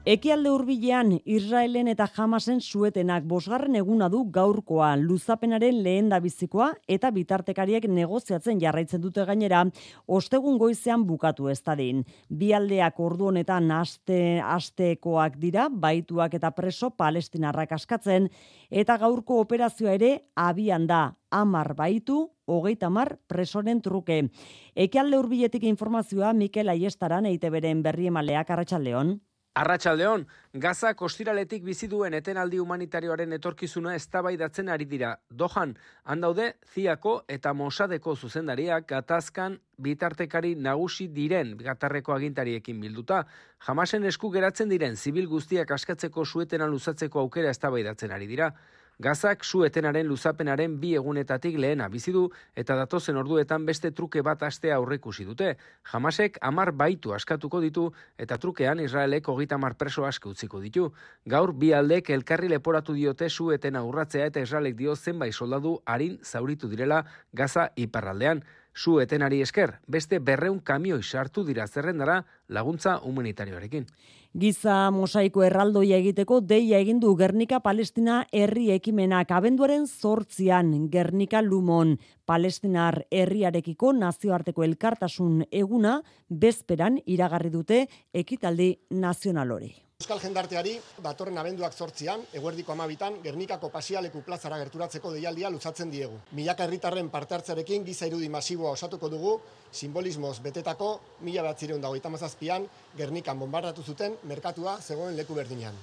[0.08, 7.84] Ekialde hurbilean Israelen eta Hamasen suetenak bosgarren eguna du gaurkoa luzapenaren lehen dabizikoa eta bitartekariek
[7.92, 9.66] negoziatzen jarraitzen dute gainera
[10.08, 12.06] ostegun goizean bukatu ez dadin.
[12.30, 18.32] Bi aldeak ordu honetan aste, astekoak dira, baituak eta preso palestinarrak askatzen
[18.72, 24.30] eta gaurko operazioa ere abian da amar baitu, hogeita mar presoren truke.
[24.76, 29.20] Ekialde hurbiletik informazioa Mikel Aiestaran eite beren berri emaleak arratsaldeon.
[29.58, 30.28] Arratxaldeon,
[30.62, 35.16] Gaza kostiraletik bizi duen etenaldi humanitarioaren etorkizuna eztabaidatzen ari dira.
[35.30, 35.74] Dohan,
[36.06, 43.24] handaude, ziako eta mosadeko zuzendariak gatazkan bitartekari nagusi diren gatarreko agintariekin bilduta.
[43.66, 48.54] Jamasen esku geratzen diren zibil guztiak askatzeko suetena luzatzeko aukera eztabaidatzen ari dira.
[49.00, 52.26] Gazak su etenaren luzapenaren bi egunetatik lehena bizi du
[52.62, 55.54] eta datozen orduetan beste truke bat astea aurrekusi dute.
[55.92, 57.86] Jamasek amar baitu askatuko ditu
[58.18, 60.90] eta trukean Israelek hogita mar preso aske utziko ditu.
[61.26, 66.20] Gaur bi aldek elkarri leporatu diote su etena urratzea eta Israelek dio zenbait soldadu harin
[66.22, 68.44] zauritu direla Gaza iparraldean.
[68.74, 73.88] Su etenari esker, beste berreun kamioi sartu dira zerrendara laguntza humanitarioarekin.
[74.38, 81.96] Giza mosaiko erraldoia egiteko deia egin du Gernika Palestina herri ekimenak abenduaren zortzian Gernika Lumon
[82.30, 85.98] Palestinar herriarekiko nazioarteko elkartasun eguna
[86.30, 89.74] bezperan iragarri dute ekitaldi nazional hori.
[90.00, 90.72] Euskal jendarteari,
[91.04, 96.22] datorren abenduak zortzian, eguerdiko amabitan, Gernikako pasialeku plazara gerturatzeko deialdia luzatzen diegu.
[96.40, 99.36] Milaka herritarren parte hartzarekin giza irudi masiboa osatuko dugu,
[99.84, 100.90] simbolismoz betetako,
[101.28, 105.76] mila bat zireun dago itamazazpian, Gernikan bombardatu zuten, merkatua zegoen leku berdinean.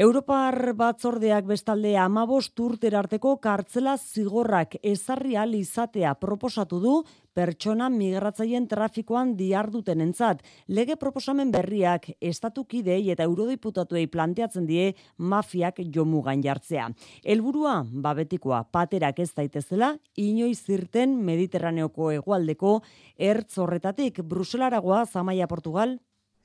[0.00, 6.94] Europar batzordeak bestalde amabost urtera arteko kartzela zigorrak ezarri izatea proposatu du
[7.34, 10.40] pertsona migratzaien trafikoan diarduten entzat.
[10.68, 16.88] Lege proposamen berriak estatukidei eta eurodiputatuei planteatzen die mafiak jomugan jartzea.
[17.22, 22.80] Helburua babetikoa paterak ez daitezela, inoiz zirten Mediterraneoko hegoaldeko
[23.18, 25.98] ertzorretatik Bruselaragoa Zamaia Portugal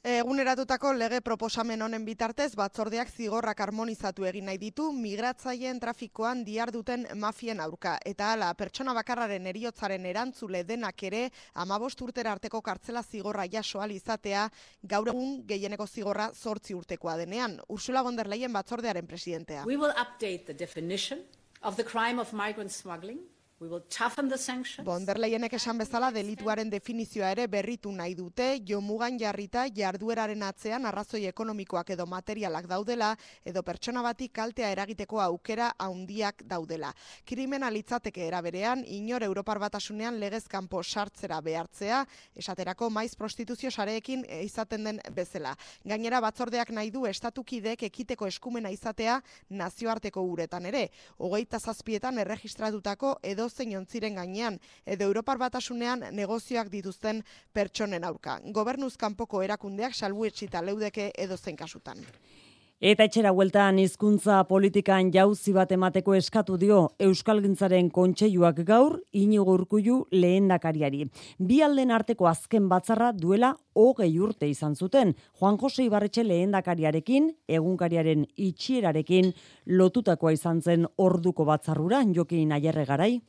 [0.06, 7.64] Eguneratutako lege proposamen honen bitartez batzordeak zigorrak harmonizatu egin nahi ditu migratzaileen trafikoan diarduten mafien
[7.64, 7.96] aurka.
[8.06, 11.24] Eta hala, pertsona bakarraren eriotzaren erantzule denak ere
[11.64, 14.46] amabost urtera arteko kartzela zigorra jasoal izatea
[14.84, 17.58] gaur egun gehieneko zigorra zortzi urtekoa denean.
[17.68, 19.66] Ursula von der Leyen batzordearen presidentea.
[19.66, 21.26] We will update the definition
[21.64, 23.26] of the crime of migrant smuggling
[23.58, 31.22] Bonderleienek esan bezala delituaren definizioa ere berritu nahi dute, jo mugan jarrita jardueraren atzean arrazoi
[31.30, 33.14] ekonomikoak edo materialak daudela,
[33.48, 36.90] edo pertsona batik kaltea eragiteko aukera haundiak daudela.
[37.24, 42.04] Krimena litzateke eraberean, inor Europar batasunean legezkanpo sartzera behartzea,
[42.36, 45.56] esaterako maiz prostituzio sareekin izaten den bezala.
[45.86, 50.90] Gainera batzordeak nahi du estatukidek ekiteko eskumena izatea nazioarteko uretan ere.
[51.24, 57.22] Hogeita zazpietan erregistratutako edo edozein ontziren gainean edo Europar batasunean negozioak dituzten
[57.54, 58.40] pertsonen aurka.
[58.58, 62.02] Gobernuz kanpoko erakundeak salbuetsita leudeke edozein kasutan.
[62.84, 70.02] Eta etxera hueltan hizkuntza politikan jauzi bat emateko eskatu dio Euskalgintzaren kontseiluak gaur inigo urkullu
[70.12, 71.08] lehendakariari.
[71.40, 75.16] Bi alden arteko azken batzarra duela hogei urte izan zuten.
[75.40, 79.32] Juan Jose Ibarretxe lehendakariarekin, egunkariaren itxierarekin
[79.68, 83.22] lotutakoa izan zen orduko batzarrura, jokin aierre garai.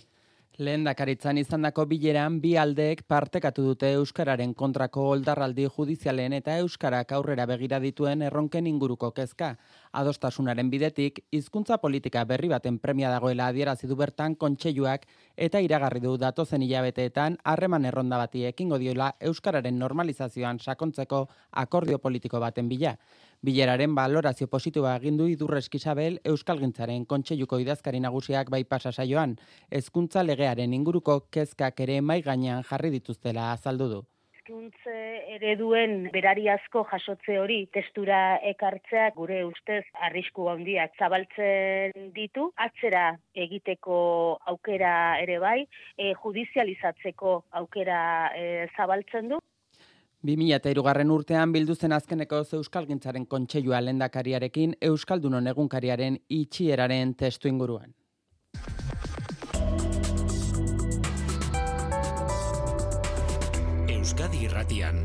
[0.57, 7.45] Lehen dakaritzan izandako bileran bi aldeek partekatu dute Euskararen kontrako oldarraldi judizialen eta Euskarak aurrera
[7.51, 9.51] begira dituen erronken inguruko kezka.
[9.93, 15.05] Adostasunaren bidetik, hizkuntza politika berri baten premia dagoela adierazi du bertan kontseiluak
[15.37, 22.41] eta iragarri du datozen hilabeteetan harreman erronda bati ekingo diola Euskararen normalizazioan sakontzeko akordio politiko
[22.41, 22.97] baten bila.
[23.45, 29.37] Bileraren balorazio positiboa egin du Idurres Isabel Euskalgintzaren kontseiluko idazkari nagusiak bai pasa saioan,
[29.71, 34.03] hezkuntza legearen inguruko kezkak ere mai gainean jarri dituztela azaldu du.
[34.37, 34.97] Hizkuntze
[35.37, 42.53] ereduen berariazko jasotze hori testura ekartzeak gure ustez arrisku handiak zabaltzen ditu.
[42.57, 43.99] Atzera egiteko
[44.47, 45.59] aukera ere bai
[45.99, 48.01] e, judizializatzeko aukera
[48.39, 48.47] e,
[48.77, 49.43] zabaltzen du
[50.27, 57.95] 2003 garren urtean bilduzen azkeneko Euskalgintzaren kontseilua lendakariarekin Euskaldunon egunkariaren itxieraren testu inguruan.
[63.97, 65.03] Euskadi irratian,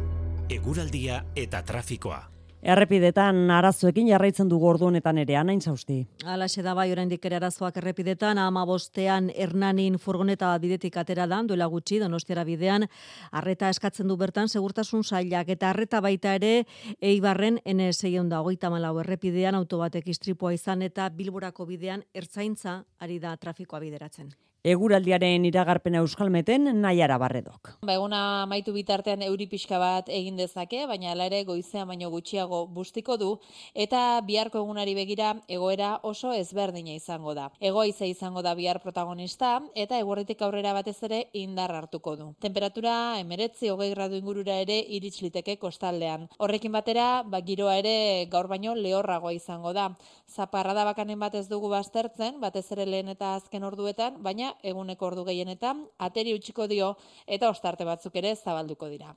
[0.49, 2.40] eguraldia eta trafikoa.
[2.61, 5.95] Errepidetan arazoekin jarraitzen du gordu honetan ere anain zausti.
[6.29, 11.65] Alaxe da bai oraindik ere arazoak errepidetan ama bostean Hernanin furgoneta bidetik atera da duela
[11.65, 12.85] gutxi Donostiara bidean
[13.31, 16.67] arreta eskatzen du bertan segurtasun sailak eta arreta baita ere
[17.01, 24.29] Eibarren N624 errepidean autobatek istripua izan eta Bilborako bidean ertzaintza ari da trafikoa bideratzen.
[24.61, 27.71] Eguraldiaren iragarpena euskalmeten nahiara barredok.
[27.81, 32.67] Ba, eguna maitu bitartean euri pixka bat egin dezake, baina ala ere goizean baino gutxiago
[32.69, 33.29] bustiko du,
[33.73, 37.47] eta biharko egunari begira egoera oso ezberdina izango da.
[37.59, 42.29] Egoize izango da bihar protagonista, eta egurritik aurrera batez ere indar hartuko du.
[42.45, 46.29] Temperatura emeretzi hogei gradu ingurura ere iritsliteke kostaldean.
[46.37, 49.89] Horrekin batera, ba, giroa ere gaur baino lehorragoa izango da.
[50.29, 55.25] Zaparra da bakanen batez dugu baztertzen, batez ere lehen eta azken orduetan, baina eguneko ordu
[55.25, 56.95] gehienetan ateri utziko dio
[57.27, 59.15] eta ostarte batzuk ere zabalduko dira.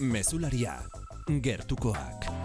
[0.00, 0.78] Mesularia
[1.40, 2.43] gertukoak.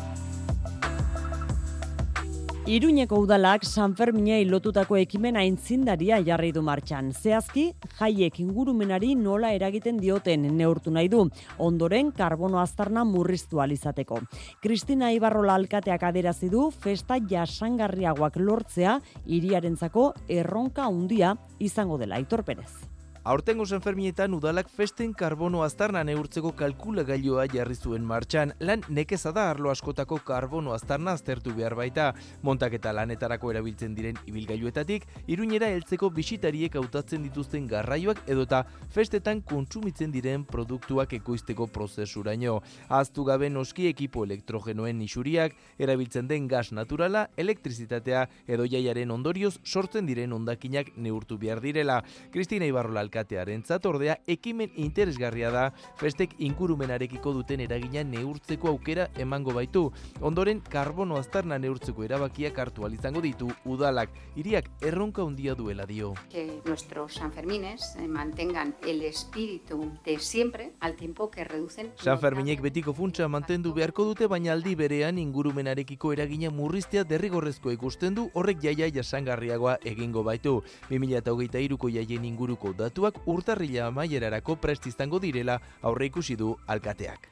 [2.70, 7.08] Iruñeko udalak San Ferminei lotutako ekimen aintzindaria jarri du martxan.
[7.18, 7.64] Zehazki,
[7.98, 11.24] jaiek ingurumenari nola eragiten dioten neurtu nahi du,
[11.58, 14.20] ondoren karbono aztarna murriztu alizateko.
[14.62, 22.89] Kristina Ibarrola alkateak aderazi du festa jasangarriagoak lortzea iriarentzako erronka handia izango dela Aitor Perez.
[23.30, 29.44] Aurtengo Sanferminetan udalak festen karbono aztarna neurtzeko kalkula gailua jarri zuen martxan, lan nekeza da
[29.52, 32.08] arlo askotako karbono aztarna aztertu behar baita.
[32.42, 38.64] Montak eta lanetarako erabiltzen diren ibilgailuetatik, iruñera heltzeko bisitariek hautatzen dituzten garraioak edota
[38.96, 42.58] festetan kontsumitzen diren produktuak ekoizteko prozesuraino.
[42.90, 50.10] Aztu gabe noski ekipo elektrogenoen isuriak, erabiltzen den gas naturala, elektrizitatea edo jaiaren ondorioz sortzen
[50.10, 52.02] diren ondakinak neurtu behar direla.
[52.34, 55.64] Kristina Ibarrola alkatearen zatordea ekimen interesgarria da
[56.00, 59.92] festek inkurumenarekiko duten eragina neurtzeko aukera emango baitu.
[60.22, 66.14] Ondoren karbono aztarna neurtzeko erabakiak hartu izango ditu udalak hiriak erronka handia duela dio.
[66.30, 72.94] Que nuestros Sanfermines eh, mantengan el espíritu de siempre al tiempo que reducen Sanferminek betiko
[72.94, 78.90] funtsa mantendu beharko dute baina aldi berean ingurumenarekiko eragina murriztea derrigorrezko ikusten du horrek jaia
[78.90, 80.64] jasangarriagoa egingo baitu.
[80.90, 87.30] 2023ko jaien inguruko datuak urtarrila amaierarako prest izango direla aurre ikusi du alkateak.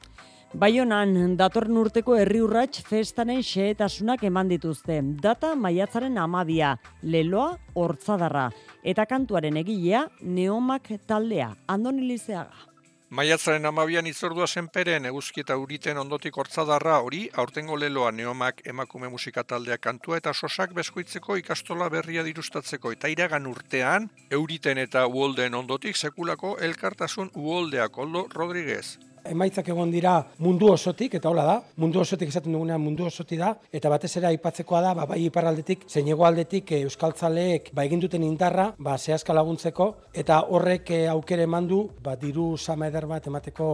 [0.54, 5.02] Baionan, datorren urteko herri urrats festanen xehetasunak eman dituzte.
[5.20, 8.46] Data maiatzaren amabia, leloa hortzadarra.
[8.82, 12.64] Eta kantuaren egilea, neomak taldea, andoni lizeaga.
[13.08, 19.46] Maiatzaren amabian itzordua zenperen eguzki eta uriten ondotik hortzadarra hori, aurtengo leloa neomak emakume musika
[19.54, 22.92] taldea kantua eta sosak beskoitzeko ikastola berria dirustatzeko.
[22.92, 28.98] Eta iragan urtean, euriten eta uolden ondotik sekulako elkartasun uoldeak, Oldo Rodriguez
[29.30, 30.14] emaitzak egon dira
[30.44, 34.30] mundu osotik, eta hola da, mundu osotik esaten dugunean mundu osoti da, eta batez ere
[34.32, 39.36] aipatzekoa da, ba, bai iparraldetik, zein egualdetik e, euskaltzaleek ba, egin duten indarra, ba, zehazka
[39.36, 43.68] laguntzeko, eta horrek e, aukere eman du, ba, diru sama eder bat emateko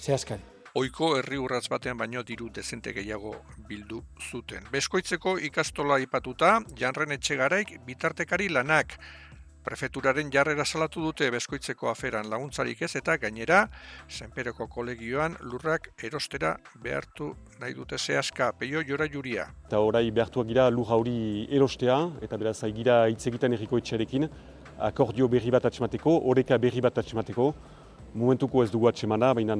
[0.00, 0.54] zehazkari.
[0.74, 3.36] Oiko herri urratz batean baino diru dezente gehiago
[3.68, 4.64] bildu zuten.
[4.72, 8.96] Beskoitzeko ikastola ipatuta, janren etxegaraik bitartekari lanak,
[9.64, 13.62] Prefeturaren jarrera salatu dute bezkoitzeko aferan laguntzarik ez eta gainera,
[14.10, 16.50] zenpereko kolegioan lurrak erostera
[16.82, 17.30] behartu
[17.62, 19.46] nahi dute zehazka, peio jora juria.
[19.64, 24.28] Eta orai behartuak gira lur hauri erostea, eta beraz gira hitz egiten erriko etxerekin,
[24.90, 27.54] akordio berri bat atxemateko, oreka berri bat atxemateko,
[28.14, 29.56] Momentuko ez dugu atxemana, baina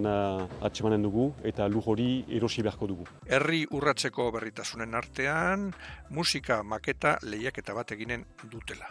[0.63, 3.07] atxemanen dugu eta lur hori erosi beharko dugu.
[3.27, 5.73] Herri urratzeko berritasunen artean,
[6.11, 8.87] musika maketa lehiaketa bat eginen dutela.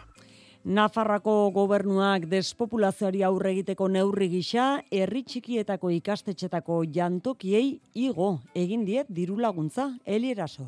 [0.64, 9.36] Nafarrako gobernuak despopulazioari aurre egiteko neurri gisa, herri txikietako ikastetxetako jantokiei igo egin diet diru
[9.36, 10.64] laguntza, elieraso.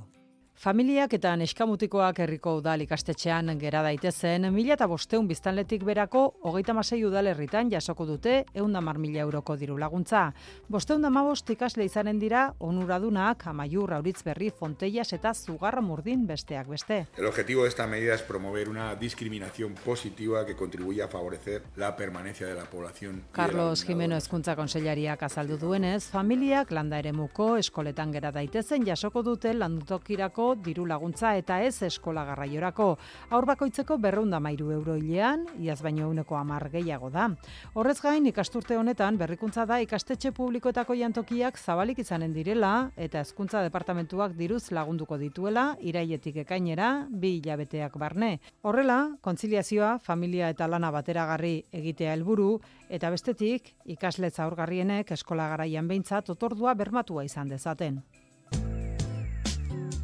[0.57, 7.03] Familiak eta neskamutikoak herriko udal ikastetxean gera daitezen, mila eta bosteun biztanletik berako, hogeita masei
[7.05, 10.31] udalerritan jasoko dute eunda mar mila euroko diru laguntza.
[10.73, 16.73] Bosteun da mabost ikasle izanen dira, onuradunak, amaiur, auritz berri, fonteias eta zugarra murdin besteak
[16.73, 17.03] beste.
[17.19, 21.95] El objetivo de esta medida es promover una discriminación positiva que contribuya a favorecer la
[21.95, 23.25] permanencia de la población.
[23.33, 29.53] Carlos Jimeno Ezkuntza Konsellariak azaldu duenez, familiak landa ere muko, eskoletan gera daitezen jasoko dute
[29.53, 32.87] landutokirako diru laguntza eta ez eskola garraiorako.
[33.31, 37.29] Aur bakoitzeko berreunda mairu euro hilean, iaz baino euneko amar gehiago da.
[37.75, 44.37] Horrez gain, ikasturte honetan berrikuntza da ikastetxe publikoetako jantokiak zabalik izanen direla eta hezkuntza departamentuak
[44.39, 48.39] diruz lagunduko dituela, iraietik ekainera, bi hilabeteak barne.
[48.63, 56.31] Horrela, kontziliazioa, familia eta lana bateragarri egitea helburu eta bestetik, ikasletza aurgarrienek eskola garaian behintzat
[56.37, 58.03] otordua bermatua izan dezaten.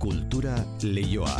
[0.02, 1.30] Cultura Leyoa.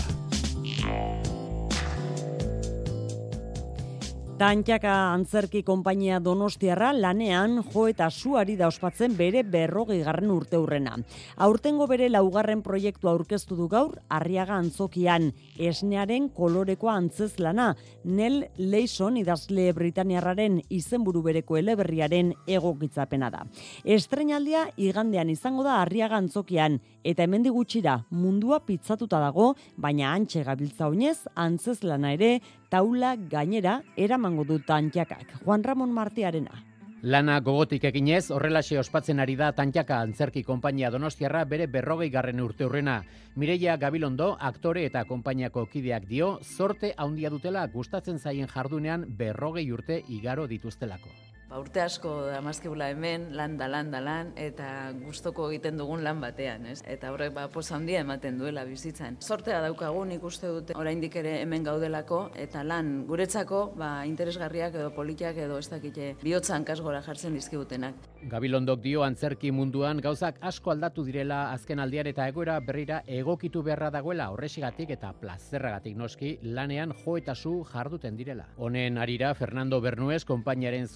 [4.42, 4.52] Leioa.
[4.52, 10.96] Tantxaka antzerki konpainia donostiarra lanean jo eta suari da ospatzen bere berrogei garren urte hurrena.
[11.36, 17.74] Aurtengo bere laugarren proiektu aurkeztu du gaur, arriaga antzokian, esnearen kolorekoa antzez lana,
[18.04, 23.44] Nel Leison idazle Britaniarraren izenburu bereko eleberriaren egokitzapena da.
[23.84, 30.88] Estrenaldia igandean izango da arriaga antzokian, eta hemendi gutxira mundua pitzatuta dago, baina antxe gabiltza
[30.88, 32.40] oinez, antzez lana ere,
[32.72, 35.42] taula gainera eramango du tantxakak.
[35.44, 36.62] Juan Ramon Martiarena.
[37.02, 42.64] Lana gogotik eginez, horrelaxe ospatzen ari da Tantxaka antzerki konpainia Donostiarra bere berrogei garren urte
[42.64, 43.00] hurrena.
[43.36, 50.00] Mireia Gabilondo, aktore eta konpainiako kideak dio, zorte haundia dutela gustatzen zaien jardunean berrogei urte
[50.08, 51.10] igaro dituztelako.
[51.52, 54.66] Ba, urte asko amazkibula hemen, lan da lan da lan, eta
[55.02, 56.78] gustoko egiten dugun lan batean, ez?
[56.88, 59.18] Eta horrek ba, posa handia ematen duela bizitzan.
[59.20, 65.42] Sortea daukagun ikuste dute oraindik ere hemen gaudelako, eta lan guretzako ba, interesgarriak edo politiak
[65.44, 68.00] edo ez dakite bihotzan kasgora jartzen dizkibutenak.
[68.32, 73.92] Gabilondok dio antzerki munduan gauzak asko aldatu direla azken aldian eta egoera berrira egokitu beharra
[73.92, 78.48] dagoela horrexigatik eta plazerragatik noski lanean jo eta su jarduten direla.
[78.56, 80.88] Honen arira Fernando Bernuez konpainiaren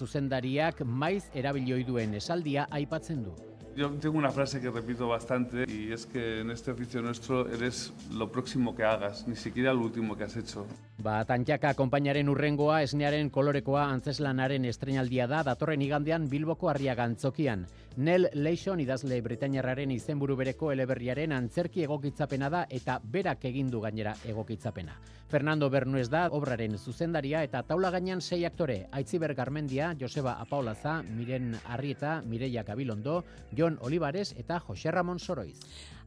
[0.47, 3.33] zuzendariak maiz erabilioi duen esaldia aipatzen du.
[3.75, 7.93] Yo tengo una frase que repito bastante y es que en este oficio nuestro eres
[8.11, 10.65] lo próximo que hagas, ni siquiera lo último que has hecho.
[10.97, 17.67] Ba, tantxaka konpainaren urrengoa esnearen kolorekoa antzeslanaren estrenaldia da datorren igandean Bilboko harriaga antzokian.
[17.97, 24.99] Nel Leishon idazle Britainiarraren izenburu bereko eleberriaren antzerki egokitzapena da eta berak egindu gainera egokitzapena.
[25.31, 31.55] Fernando Bernuez da obraren zuzendaria eta taula gainean sei aktore, Aitziber Garmendia, Joseba Apaolaza, Miren
[31.65, 33.23] Arrieta, Mireia Gabilondo,
[33.57, 35.57] Jon Olivares eta Jose Ramon Soroiz.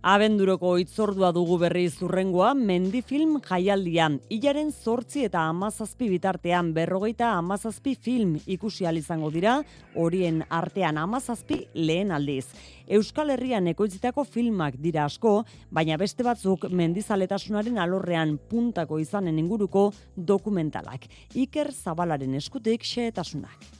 [0.00, 4.06] Abenduroko itzordua dugu berri zurrengoa, mendifilm jaialdia.
[4.32, 9.62] Ilaren zortzi eta amazazpi bitartean berrogeita amazazpi film ikusi izango dira,
[9.94, 12.46] horien artean amazazpi lehen aldiz.
[12.88, 21.04] Euskal Herrian ekoitzitako filmak dira asko, baina beste batzuk mendizaletasunaren alorrean puntako izanen inguruko dokumentalak.
[21.34, 23.79] Iker Zabalaren eskutik xeetasunak.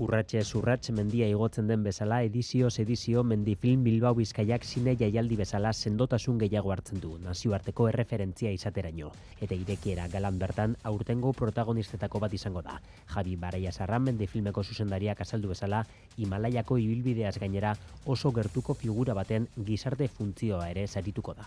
[0.00, 6.38] Urratxe urrats mendia igotzen den bezala edizioz edizio mendifilm Bilbao Bizkaiak zine jaialdi bezala sendotasun
[6.40, 9.10] gehiago hartzen du nazioarteko erreferentzia izateraino.
[9.44, 12.78] Eta irekiera galan bertan aurtengo protagonistetako bat izango da.
[13.12, 15.84] Javi Baraia Sarran mendifilmeko zuzendariak azaldu bezala
[16.16, 17.74] Himalaiako ibilbideaz gainera
[18.06, 21.44] oso gertuko figura baten gizarte funtzioa ere sarituko da.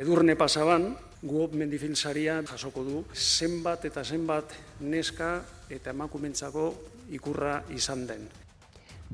[0.00, 0.88] Edurne pasaban,
[1.22, 6.72] gu mendifilm saria jasoko du zenbat eta zenbat neska eta emakumentzako
[7.10, 8.28] ikurra izan den.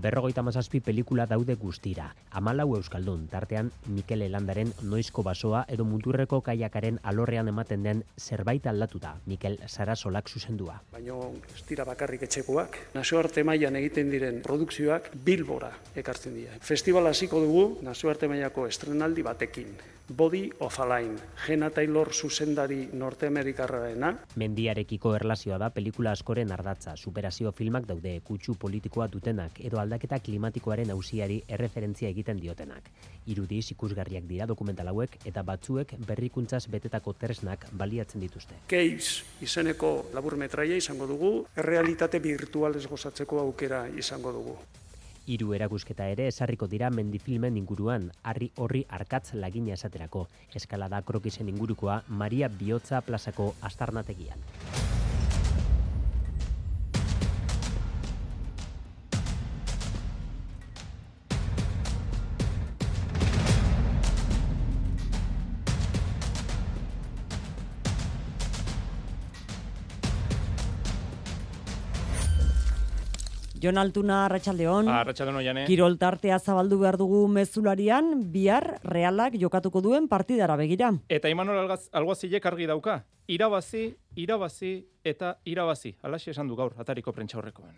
[0.00, 2.06] Berrogeita mazazpi pelikula daude guztira.
[2.30, 9.16] Amalau Euskaldun, tartean Mikel Elandaren noizko basoa edo muturreko kaiakaren alorrean ematen den zerbait aldatuta,
[9.26, 10.78] Mikel Sarasolak zuzendua.
[10.94, 11.18] Baina
[11.52, 16.56] ez dira bakarrik etxekoak, nazioarte mailan egiten diren produkzioak bilbora ekartzen dira.
[16.60, 19.74] Festival hasiko dugu nazioarte mailako estrenaldi batekin.
[20.16, 24.08] Body of a Line, Gena Taylor zuzendari norteamerikarraena.
[24.42, 30.90] Mendiarekiko erlazioa da pelikula askoren ardatza, superazio filmak daude, kutsu politikoa dutenak, edo aldaketa klimatikoaren
[30.90, 32.90] ausiari erreferentzia egiten diotenak.
[33.30, 38.58] Irudiz ikusgarriak dira dokumental hauek eta batzuek berrikuntzaz betetako tresnak baliatzen dituzte.
[38.66, 44.58] Caves izeneko labur metraia izango dugu, errealitate virtualez gozatzeko aukera izango dugu.
[45.26, 50.26] Hiru erakusketa ere esarriko dira mendifilmen inguruan, harri horri arkatz lagina esaterako.
[50.54, 54.38] Eskalada krokisen ingurukoa Maria Biotza plazako astarnategian.
[73.60, 74.88] Jon Altuna Arratsaldeon.
[74.88, 75.64] Arratsaldeon oiane.
[75.68, 80.94] Kirol tartea zabaldu behar dugu mezularian, bihar realak jokatuko duen partidara begira.
[81.12, 83.02] Eta Imanol Alguazilek argi dauka.
[83.28, 85.92] Irabazi, irabazi eta irabazi.
[86.02, 87.76] Alaxi esan du gaur atariko prentxaurrekoan.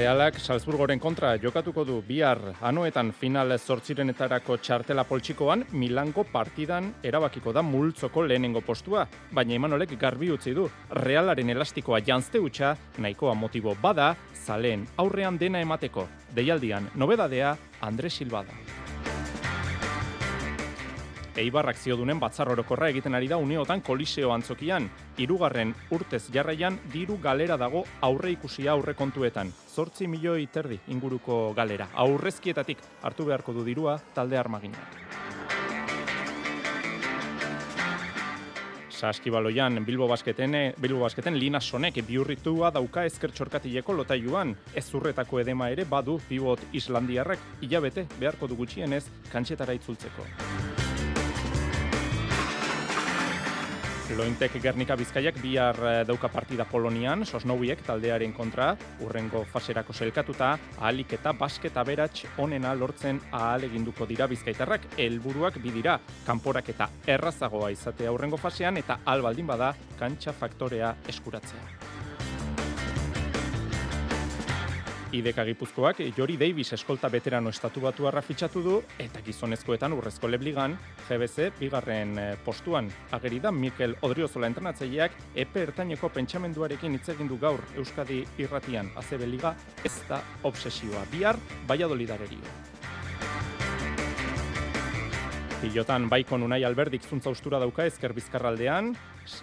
[0.00, 7.60] Realak Salzburgoren kontra jokatuko du bihar anoetan final zortzirenetarako txartela poltsikoan Milango partidan erabakiko da
[7.60, 9.04] multzoko lehenengo postua,
[9.36, 10.70] baina Imanolek garbi utzi du.
[11.04, 16.08] Realaren elastikoa janzte utxa nahikoa motibo bada, zaleen aurrean dena emateko.
[16.32, 18.79] Deialdian, nobedadea, Andre Silva da.
[21.36, 24.88] Eibarrak ziodunen batzar orokorra egiten ari da uneotan koliseo antzokian.
[25.18, 29.52] Hirugarren urtez jarraian diru galera dago aurre ikusia aurre kontuetan.
[29.74, 31.88] Zortzi milioi terdi inguruko galera.
[31.94, 35.00] Aurrezkietatik hartu beharko du dirua talde armaginak.
[39.00, 44.52] Saskibaloian Bilbo Basketen, Bilbo Basketen Lina Sonek biurritua dauka ezker txorkatileko lotailuan.
[44.74, 50.28] Ez zurretako edema ere badu pivot Islandiarrek hilabete beharko du gutxienez kantxetara itzultzeko.
[54.16, 58.72] Lointek Gernika Bizkaiak bihar eh, dauka partida Polonian, Sosnowiek taldearen kontra,
[59.06, 60.50] urrengo faserako selkatuta,
[60.80, 67.70] ahalik eta basketa beratx onena lortzen ahal eginduko dira Bizkaitarrak, helburuak bidira, kanporak eta errazagoa
[67.70, 71.99] izatea urrengo fasean eta albaldin bada kantxa faktorea eskuratzea.
[75.10, 81.50] Ideka Gipuzkoak Jori Davis eskolta veterano estatu batu fitxatu du eta gizonezkoetan urrezko lebligan GBC
[81.58, 82.88] bigarren eh, postuan.
[83.10, 88.92] Ageri da Mikel Odriozola entrenatzaileak epe ertaineko pentsamenduarekin hitz egin du gaur Euskadi irratian.
[88.94, 91.04] ACB liga ez da obsesioa.
[91.10, 91.36] Bihar
[91.66, 93.59] Valladolidarerio.
[95.60, 98.94] Pilotan baikon unai alberdik zuntza ustura dauka ezker bizkarraldean,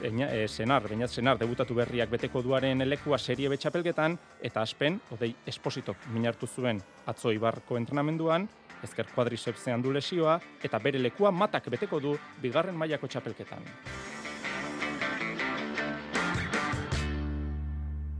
[0.02, 6.10] e, senar, bainat senar, debutatu berriak beteko duaren elekua serie betxapelgetan, eta aspen, odei espositok
[6.16, 8.50] minartu zuen atzo ibarko entrenamenduan,
[8.82, 13.70] ezker kuadrisepsean du lesioa, eta bere lekua matak beteko du bigarren mailako txapelketan.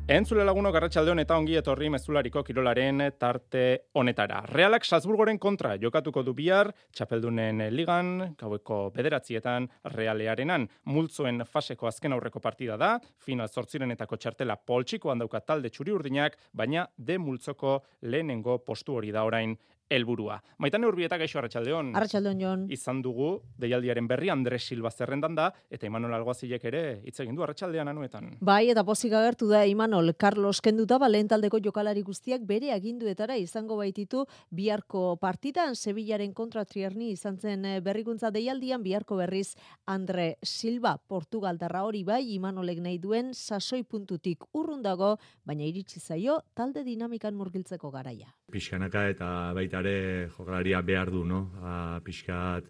[0.08, 3.64] Entzule laguno garratxaldeon eta ongi etorri mezulariko kirolaren tarte
[4.00, 4.38] honetara.
[4.48, 12.40] Realak Salzburgoren kontra jokatuko du bihar, txapeldunen ligan, gaueko bederatzietan, realearenan, multzoen faseko azken aurreko
[12.40, 18.96] partida da, final zortzirenetako txartela poltsikoan dauka talde txuri urdinak, baina de multzoko lehenengo postu
[18.96, 19.60] hori da orain
[19.90, 20.38] helburua.
[20.58, 21.94] Maitan urbieta gaixo arratsaldeon.
[21.96, 22.66] Arratsaldeon Jon.
[22.74, 23.30] Izan dugu
[23.60, 28.34] deialdiaren berri Andres Silva zerrendan da eta Imanol Alguazilek ere hitz egin du arratsaldean anuetan.
[28.42, 33.78] Bai, eta pozik agertu da Imanol Carlos kenduta ba taldeko jokalari guztiak bere aginduetara izango
[33.78, 40.98] baititu biharko partidan Sevillaren kontra Trierni izan zen eh, berrikuntza deialdian biharko berriz Andre Silva
[40.98, 47.36] Portugaldarra hori bai Imanolek nahi duen sasoi puntutik urrun dago, baina iritsi zaio talde dinamikan
[47.36, 48.37] murgiltzeko garaia.
[48.48, 51.40] Pixkanaka eta baita ere jokalaria behar du, no?
[51.60, 52.70] A, pixkat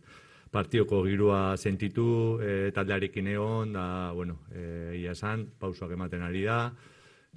[0.50, 2.06] partioko girua sentitu,
[2.42, 6.58] e, taldearekin egon, da, bueno, e, ia esan, pausoak ematen ari da,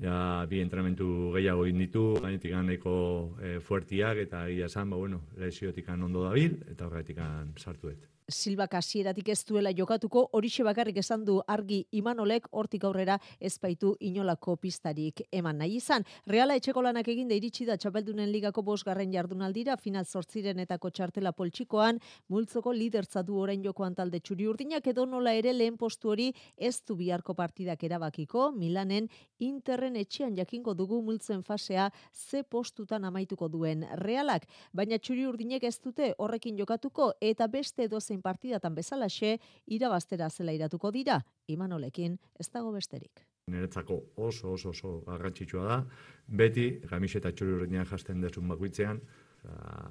[0.01, 2.95] ja, bi entrenamentu gehiago inditu, gainetik nahiko
[3.43, 7.20] e, fuertiak, eta ia esan, ba, bueno, lesiotik ondo dabil, eta horretik
[7.59, 8.09] sartuet.
[8.31, 14.57] Silva kasieratik ez duela jokatuko, horixe bakarrik esan du argi imanolek hortik aurrera ezpaitu inolako
[14.57, 16.05] pistarik eman nahi izan.
[16.26, 22.01] Reala etxeko lanak egin da iritsi da txapeldunen ligako bosgarren jardunaldira, final sortzirenetako txartela poltsikoan,
[22.28, 26.76] multzoko lidertza du orain jokoan talde txuri urdinak edo nola ere lehen postu hori ez
[26.87, 29.09] du biharko partidak erabakiko, Milanen
[29.39, 35.78] interren etxean jakingo dugu multzen fasea ze postutan amaituko duen realak, baina txuri urdinek ez
[35.81, 42.73] dute horrekin jokatuko eta beste edozein partidatan bezalaxe irabaztera zela iratuko dira, imanolekin ez dago
[42.73, 43.25] besterik.
[43.51, 45.81] Niretzako oso oso oso garrantzitsua da,
[46.27, 49.01] beti gamiseta txuri urdinean jasten desun bakoitzean,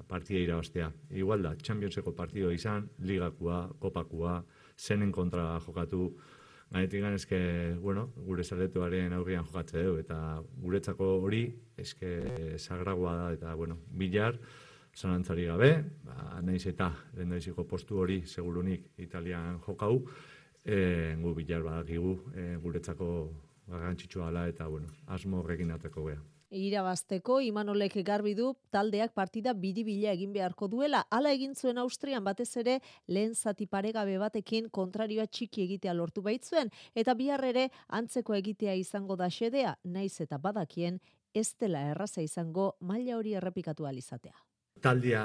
[0.08, 0.90] partida irabaztea.
[1.10, 4.44] Igual da, Championseko partido izan, ligakua, kopakua,
[4.78, 6.12] zenen kontra jokatu,
[6.70, 7.38] Gainetik eske,
[7.82, 11.40] bueno, gure zaletuaren aurrian jokatze dugu, eta guretzako hori,
[11.76, 12.10] eske,
[12.58, 14.38] sagragoa da, eta, bueno, bilar,
[14.94, 15.70] zanantzari gabe,
[16.06, 20.04] ba, nahiz eta, lehen postu hori, segurunik, italian jokau,
[20.64, 23.08] e, gu bilar badakigu, e, guretzako
[23.66, 26.20] garrantzitsua ala, eta, bueno, asmo horrekin ateko beha
[26.50, 31.04] irabazteko Imanolek garbi du taldeak partida biribila egin beharko duela.
[31.10, 36.70] Hala egin zuen Austrian batez ere lehen zati paregabe batekin kontrarioa txiki egitea lortu baitzuen
[36.94, 41.00] eta bihar ere antzeko egitea izango da xedea, naiz eta badakien
[41.34, 44.49] ez dela erraza izango maila hori errepikatu alizatea.
[44.80, 45.22] Taldea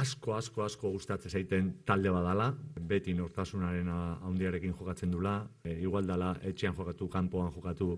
[0.00, 2.48] asko, asko, asko gustatzen zaiten talde badala,
[2.90, 3.86] beti nortasunaren
[4.26, 7.92] handiarekin jokatzen dula, e, igual dala etxean jokatu, kanpoan jokatu,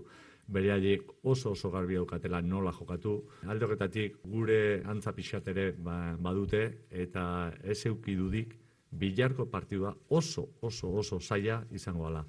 [0.47, 3.15] beraiek oso oso garbi daukatela nola jokatu.
[3.49, 7.25] Alde horretatik gure antza pixatere ba, badute eta
[7.63, 8.53] ez euki dudik
[8.91, 12.25] bilarko partidua oso oso oso zaila izango dela.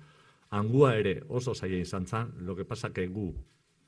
[0.50, 3.34] Angua ere oso zaila izan zan, lo que pasa que gu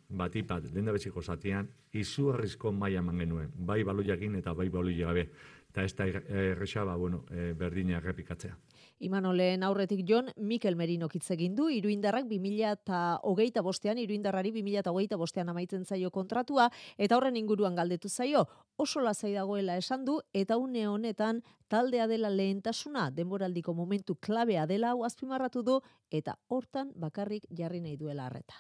[0.09, 5.29] batipat lenda beziko zatian, izugarrizko maila man genuen, bai baloiakin eta bai baloiak gabe.
[5.75, 8.55] Eta ez da errexaba, bueno, e, berdina errepikatzea.
[9.03, 14.93] Imanolen aurretik jon, Mikel Merino egin du, iruindarrak 2000 eta hogeita bostean, iruindarrari 2000 eta
[14.93, 18.47] hogeita bostean amaitzen zaio kontratua, eta horren inguruan galdetu zaio,
[18.77, 24.91] oso lazai dagoela esan du, eta une honetan taldea dela lehentasuna, denboraldiko momentu klabea dela
[24.91, 25.81] hau azpimarratu du,
[26.11, 28.55] eta hortan bakarrik jarri nahi duela harreta.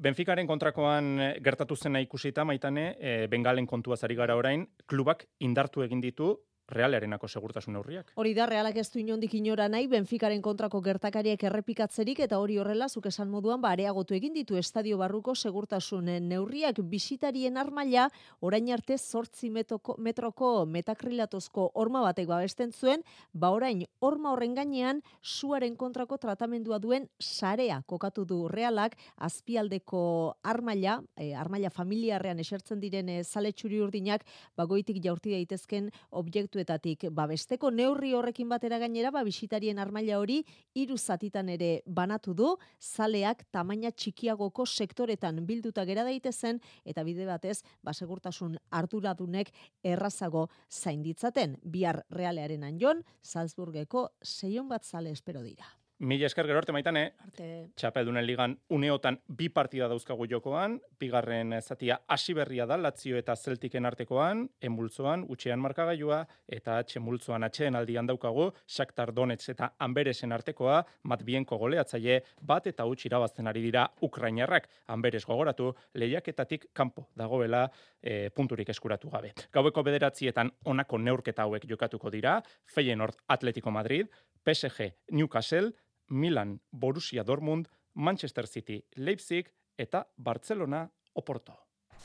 [0.00, 5.84] Benficaren kontrakoan eh, gertatu zena ikusita maitane, e, Bengalen kontua zari gara orain, klubak indartu
[5.84, 6.30] egin ditu
[6.70, 8.12] realerenako segurtasun neurriak.
[8.14, 12.88] Hori da, realak ez du inondik inora nahi, Benficaren kontrako gertakariak errepikatzerik eta hori horrela,
[12.88, 18.08] zuk esan moduan, bareagotu egin ditu estadio barruko segurtasun neurriak bisitarien armaila,
[18.40, 23.02] orain arte sortzi metroko metakrilatozko horma batek babesten zuen,
[23.32, 31.00] ba orain horma horren gainean, suaren kontrako tratamendua duen sarea kokatu du realak, azpialdeko armaila,
[31.16, 34.24] e, armaila familiarrean esertzen diren e, zale txuri urdinak,
[34.56, 37.10] bagoitik jaurti daitezken objektu batzuetatik.
[37.12, 40.44] Babesteko neurri horrekin batera gainera ba bisitarien armaila hori
[40.74, 42.56] hiru zatitan ere banatu du.
[42.80, 49.50] Zaleak tamaina txikiagoko sektoretan bilduta gera daitezen eta bide batez ba segurtasun arduradunek
[49.82, 51.58] errazago zainditzaten.
[51.62, 57.46] Bihar realearen anjon Salzburgeko seion bat zale espero dira Mila esker gero arte maitane, arte.
[57.76, 63.84] txapeldunen ligan uneotan bi partida dauzkagu jokoan, bigarren zatia hasi berria da, Lazio eta Celtiken
[63.84, 71.58] artekoan, emultzoan, utxean markagailua, eta txemultzoan atxeen aldian daukagu, Shakhtar Donetsk eta Amberesen artekoa, matbienko
[71.60, 75.68] goleatzaile, bat eta utx irabazten ari dira Ukrainarrak, Amberes gogoratu,
[76.00, 77.66] lehiaketatik kanpo dagoela
[78.00, 79.34] e, punturik eskuratu gabe.
[79.52, 84.08] Gaueko bederatzietan onako neurketa hauek jokatuko dira, Feyenoord Atletico Madrid,
[84.40, 85.74] PSG Newcastle,
[86.10, 91.56] Milan, Borussia Dortmund, Manchester City, Leipzig eta Barcelona Oporto.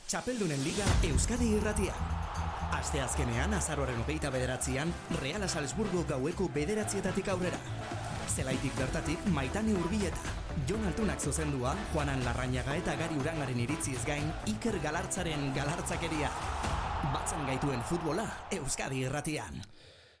[0.06, 1.94] Txapeldunen Liga Euskadi Irratia.
[2.74, 7.58] Aste azkenean, azaroaren opeita bederatzean, Real Salzburgo gaueko bederatzietatik aurrera.
[8.30, 10.34] Zelaitik bertatik, maitane urbieta.
[10.68, 16.30] Jon Altunak zuzendua, Juanan Larrañaga eta Gari Urangaren iritziz gain, Iker Galartzaren galartzakeria.
[17.14, 18.26] Batzen gaituen futbola,
[18.58, 19.62] Euskadi Irratian.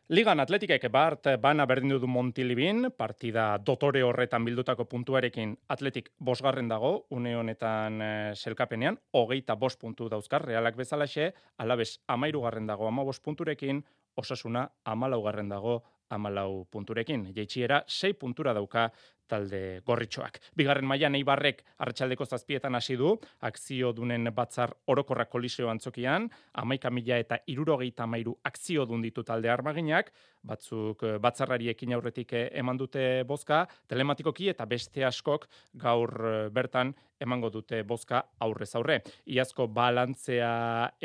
[0.08, 7.08] Ligan Atletikek bart bana berdin du Montilibin, partida dotore horretan bildutako puntuarekin Atletik bosgarren dago,
[7.10, 13.24] une honetan e, selkapenean, hogeita bost puntu dauzkar, realak bezalaxe, alabez amairugarren dago ama bost
[13.24, 13.82] punturekin,
[14.14, 17.26] osasuna amalaugarren dago amalau punturekin.
[17.34, 18.92] Jeitxiera, sei puntura dauka
[19.28, 20.40] talde gorritxoak.
[20.56, 23.14] Bigarren mailan Eibarrek arratsaldeko zazpietan hasi du,
[23.48, 29.50] akzio dunen batzar orokorra koliseo antzokian, amaika mila eta irurogeita mairu akzio dun ditu talde
[29.50, 30.12] armaginak,
[30.46, 35.48] batzuk eh, batzarrari ekin aurretik eh, eman dute bozka, telematikoki eta beste askok
[35.82, 38.98] gaur eh, bertan emango dute bozka aurrez aurre.
[39.32, 40.50] Iazko balantzea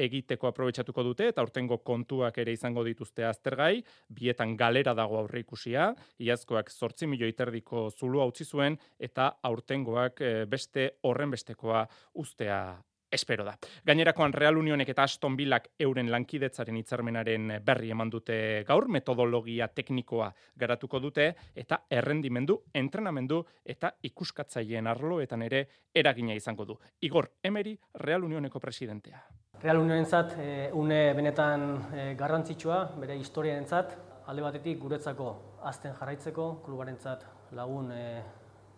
[0.06, 5.92] egiteko aprobetsatuko dute eta urtengo kontuak ere izango dituzte aztergai, bietan galera dago aurre ikusia,
[6.20, 12.64] iazkoak sortzi milioi terdiko zulua utzi zuen eta aurtengoak beste horren bestekoa ustea
[13.12, 13.58] espero da.
[13.86, 20.30] Gainerakoan Real Unionek eta Aston Villak euren lankidetzaren hitzarmenaren berri eman dute gaur, metodologia teknikoa
[20.56, 26.78] garatuko dute eta errendimendu, entrenamendu eta ikuskatzaileen arloetan ere eragina izango du.
[27.02, 29.20] Igor Emery, Real Unioneko presidentea.
[29.62, 33.94] Real Unionentzat e, une benetan e, garrantzitsua, bere historiarentzat,
[34.32, 35.36] alde batetik guretzako
[35.68, 37.28] azten jarraitzeko, klubarentzat
[37.58, 38.06] lagun e,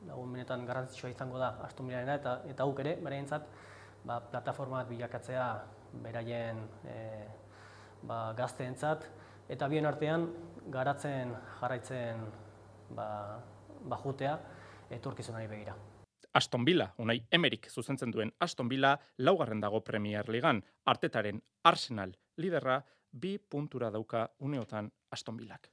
[0.08, 3.48] lagun benetan garrantzitsua izango da Aston Villarena eta eta guk ere beraientzat
[4.06, 5.48] ba, plataforma bat bilakatzea
[6.04, 6.60] beraien
[6.90, 6.98] e,
[8.04, 9.08] ba, gazteentzat
[9.54, 10.28] eta bien artean
[10.74, 12.28] garatzen jarraitzen
[12.96, 13.08] ba,
[13.84, 14.38] ba jutea
[14.94, 15.76] etorkizunari begira.
[16.34, 22.82] Aston Villa, unai Emerik zuzentzen duen Aston Villa, laugarren dago Premier Ligan, artetaren Arsenal liderra,
[23.12, 25.73] bi puntura dauka uneotan Aston Villak.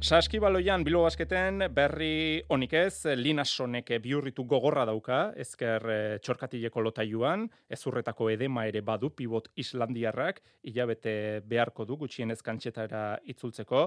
[0.00, 8.30] Saskibaloian Bilbo Basketen berri honik ez, Linasonek biurritu gogorra dauka, ezker eh, txorkatileko lotaiuan, ezurretako
[8.32, 11.12] edema ere badu pivot Islandiarrak, hilabete
[11.44, 13.82] beharko du gutxienez kantxetara itzultzeko,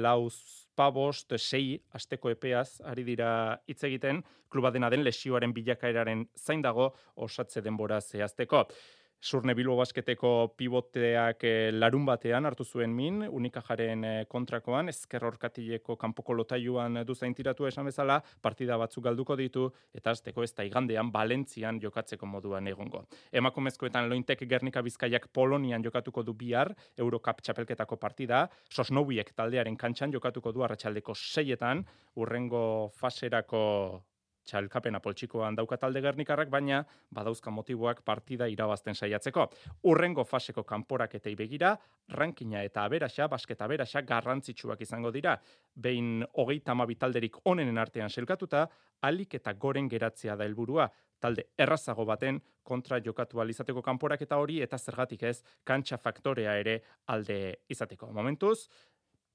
[0.00, 0.38] lauz
[0.80, 3.30] pabost, sei, asteko epeaz, ari dira
[3.68, 6.88] hitz egiten, kluba dena den lesioaren bilakaeraren zain dago
[7.20, 8.64] osatze denbora zehazteko.
[9.20, 15.98] Surne Bilbo basketeko pivoteak e, larun batean hartu zuen min, unikajaren e, kontrakoan, ezker horkatileko
[16.00, 21.12] kanpoko lotaiuan du zaintiratu esan bezala, partida batzuk galduko ditu, eta azteko ez da igandean
[21.12, 23.04] Balentzian jokatzeko moduan egongo.
[23.30, 30.56] Emakumezkoetan lointek Gernika Bizkaiak Polonian jokatuko du bihar, Eurocup txapelketako partida, Sosnowiek taldearen kantxan jokatuko
[30.56, 31.84] du arratsaldeko seietan,
[32.16, 33.66] urrengo faserako
[34.50, 36.82] txalkapena poltsikoan dauka talde gernikarrak, baina
[37.14, 39.46] badauzka motiboak partida irabazten saiatzeko.
[39.90, 41.76] Urrengo faseko kanporaketei begira,
[42.18, 45.36] rankina eta aberaxa, basketa aberaxa, garrantzitsuak izango dira.
[45.74, 48.66] Behin hogeita talderik onenen artean selkatuta,
[49.02, 50.90] alik eta goren geratzea da helburua
[51.20, 56.80] talde errazago baten kontra jokatu izateko kanporak eta hori eta zergatik ez kantxa faktorea ere
[57.06, 58.12] alde izateko.
[58.12, 58.68] Momentuz,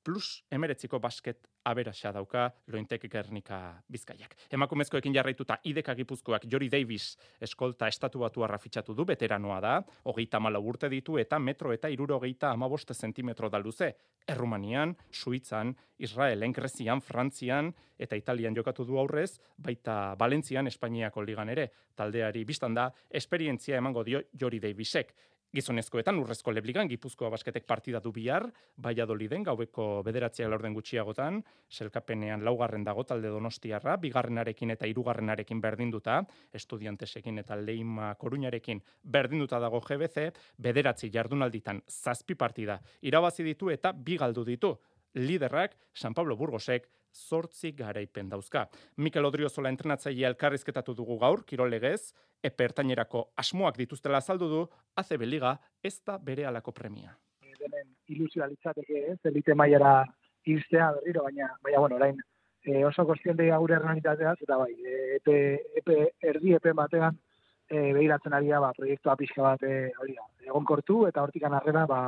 [0.05, 3.59] plus emeretziko basket aberaxa dauka lointek gernika
[3.91, 4.35] bizkaiak.
[4.53, 9.73] Emakumezkoekin jarraituta ideka gipuzkoak Jori Davis eskolta estatu batu arrafitxatu du, veteranoa da,
[10.05, 13.91] hogeita mala urte ditu eta metro eta iruro hogeita amaboste zentimetro da luze.
[14.27, 21.71] Errumanian, Suitzan, Israelen, Grezian, Frantzian eta Italian jokatu du aurrez, baita Valentzian, Espainiako ligan ere.
[21.95, 25.15] Taldeari biztan da, esperientzia emango dio Jori Davisek.
[25.55, 28.43] Gizonezkoetan urrezko lebligan Gipuzkoa basketek partida du bihar,
[28.83, 31.37] Valladoliden gaueko bederatziak laurden gutxiagotan,
[31.71, 36.17] selkapenean laugarren dago talde Donostiarra, bigarrenarekin eta hirugarrenarekin berdinduta,
[36.59, 38.83] estudiantesekin eta Leima Koruñarekin
[39.15, 40.27] berdinduta dago GBC,
[40.59, 44.75] bederatzi jardunalditan zazpi partida irabazi ditu eta bi galdu ditu.
[45.15, 48.65] Liderrak San Pablo Burgosek zortzi garaipen dauzka.
[48.97, 52.13] Mikel Odriozola entrenatzaile elkarrizketatu dugu gaur, kirolegez,
[52.43, 54.61] epertainerako asmoak dituztela azaldu du,
[55.01, 57.15] ACB Liga ez da bere alako premia.
[57.59, 59.97] Denen ilusioa litzateke ez, elite maiara
[60.45, 62.19] iztea berriro, baina, baina bueno, orain,
[62.65, 65.37] e, oso kostiente gaur realitateaz, eta bai, e, epe,
[65.81, 65.99] epe,
[66.33, 67.17] erdi epe batean,
[67.69, 71.87] e, behiratzen ari ba, proiektua pixka bat, e, hori da, egon kortu, eta hortikan arrera,
[71.89, 72.01] ba,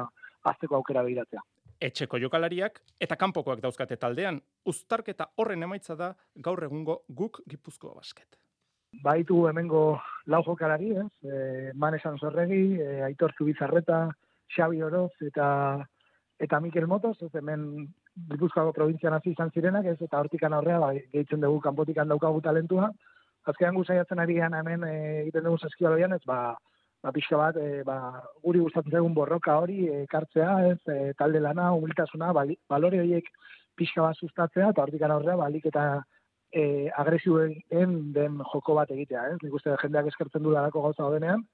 [0.51, 1.41] azteko aukera behiratzea
[1.81, 4.39] etxeko jokalariak eta kanpokoak dauzkate taldean.
[4.65, 6.13] Uztarketa horren emaitza da
[6.43, 8.37] gaur egungo guk Gipuzkoa basket.
[9.03, 9.99] Baitu hemengo
[10.31, 11.09] lau jokalari, ez?
[11.21, 14.07] E, Manesan Zorregi, e, Aitor Zubizarreta,
[14.55, 15.49] Xabi Oroz eta
[16.39, 17.87] eta Mikel Motos, ez hemen
[18.31, 19.99] Gipuzkoako provintzian hasi izan zirenak, ez?
[20.01, 22.91] Eta hortikan aurrea ba, gehitzen dugu kanpotikan daukagu talentua.
[23.47, 26.23] Azkenan guzaiatzen ari hemen e, egiten dugu saskialoian, ez?
[26.25, 26.57] Ba,
[27.07, 27.97] ba, pixka bat, e, ba,
[28.43, 33.31] guri gustatzen zaigun borroka hori ekartzea, ez, e, talde lana, humiltasuna, balore horiek
[33.79, 35.85] pixka bat sustatzea, eta hortik aurrea, balik eta
[36.51, 37.55] e, agresioen
[38.15, 41.45] den joko bat egitea, ez, nik uste jendeak eskertzen du darako gauza denean,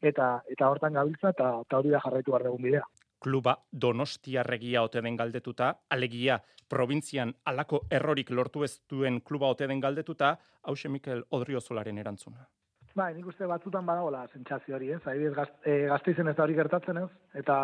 [0.00, 2.86] eta eta hortan gabiltza, eta, eta hori da jarraitu behar dugun bidea.
[3.22, 6.40] Kluba Donostiarregia ote den galdetuta, alegia
[6.72, 12.48] provintzian alako errorik lortu ez duen kluba ote den galdetuta, hause Mikel Odriozolaren erantzuna.
[12.92, 15.00] Ba, nik uste batzutan badagoela sentsazio hori, ez?
[15.08, 17.08] Adibidez, gazt, e, ez da hori gertatzen, ez?
[17.40, 17.56] Eta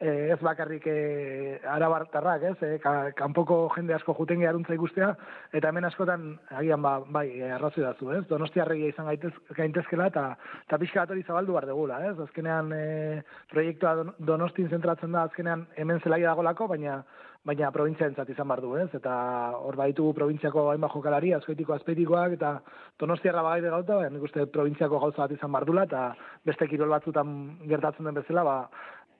[0.00, 2.54] e, ez bakarrik e, arabartarrak, ez?
[2.64, 2.78] E,
[3.18, 5.10] kanpoko jende asko juten geharuntza ikustea,
[5.52, 6.24] eta hemen askotan,
[6.56, 8.22] agian, ba, bai, arrazoi dazu, ez?
[8.30, 10.24] Donostiarregia izan gaitez, gaintezkela, eta,
[10.64, 12.16] eta pixka bat hori zabaldu behar degula, ez?
[12.24, 13.20] Azkenean, e,
[13.52, 17.02] proiektua donostin zentratzen da, azkenean hemen zelaia dagolako, baina
[17.44, 18.88] baina provintzia entzat izan bar ez?
[18.94, 19.14] Eta
[19.58, 22.60] hor baditu provintziako hainbat jokalari, azkoitiko azpeitikoak, eta
[22.98, 26.14] donostiarra bagaide gauta, baina nik uste provintziako gauza bat izan bardula, eta
[26.44, 28.56] beste kirol batzutan gertatzen den bezala, ba,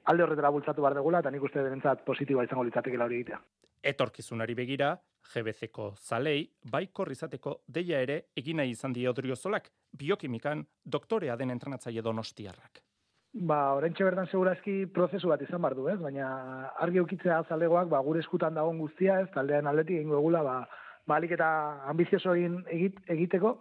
[0.05, 3.41] alde horretara bultzatu bar degula, eta nik uste denentzat positiboa izango litzatekela hori egitea.
[3.83, 4.95] Etorkizunari begira,
[5.33, 12.83] GBC-ko zalei, baikor izateko deia ere egina izan die odriozolak, biokimikan doktorea den entrenatzaile donostiarrak.
[13.33, 15.97] Ba, orentxe bertan segurazki prozesu bat izan bardu, ez?
[16.01, 16.27] Baina
[16.85, 19.31] argi eukitzea zalegoak, ba, gure eskutan dagoen guztia, ez?
[19.33, 20.57] Taldean atletik egingo egula, ba,
[21.09, 21.49] balik eta
[21.89, 23.55] ambizioso egin egit, egiteko,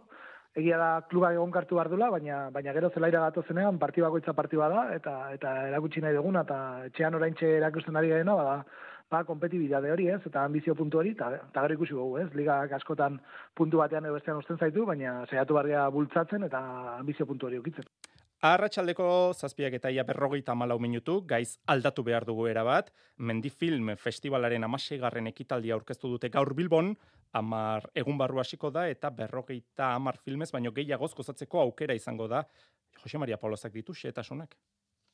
[0.60, 4.60] egia da kluba egon kartu bardula, baina, baina gero zelaira gato zenean, parti bakoitza parti
[4.60, 8.66] da, eta, eta erakutsi nahi duguna, eta etxean oraintxe erakusten ari gaina, ba,
[9.10, 10.22] ba, kompetibidade hori, ez?
[10.26, 12.28] Eta ambizio puntu hori, eta, eta gero ikusi gugu, ez?
[12.36, 13.22] Liga askotan
[13.56, 16.60] puntu batean edo bestean usten zaitu, baina saiatu barria bultzatzen eta
[16.98, 17.88] ambizio puntu hori ukitzen.
[18.42, 19.06] Arratxaldeko
[19.38, 22.88] zazpiak eta ia berrogeita malau minutu, gaiz aldatu behar dugu erabat,
[23.18, 26.90] Mendifilm Festivalaren amaseigarren ekitaldia aurkeztu dute gaur Bilbon,
[27.38, 32.42] amar egun barru hasiko da eta berrogeita amar filmez, baino gehiagoz gozatzeko aukera izango da.
[33.04, 34.58] Jose Maria Paulozak ditu, xetasunak.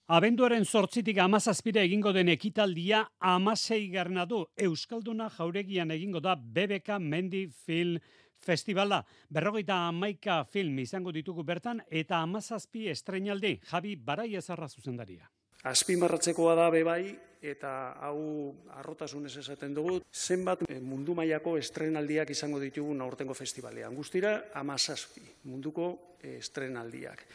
[0.07, 3.91] Abenduaren sortzitik amazazpire egingo den ekitaldia amasei
[4.25, 4.45] du.
[4.55, 7.99] Euskalduna jauregian egingo da BBK Mendi Film
[8.48, 9.02] Festivala.
[9.28, 13.58] Berrogeita amaika film izango ditugu bertan eta amazazpi estrenaldi.
[13.68, 15.28] Javi Barai ezarra zuzendaria.
[15.68, 17.02] Azpimarratzekoa da bebai
[17.43, 17.72] eta
[18.08, 23.95] hau arrotasunez esaten dugu, zenbat eh, mundu mailako estrenaldiak izango ditugu aurtengo festivalean.
[23.95, 25.91] Guztira amazazpi munduko
[26.24, 27.26] eh, estrenaldiak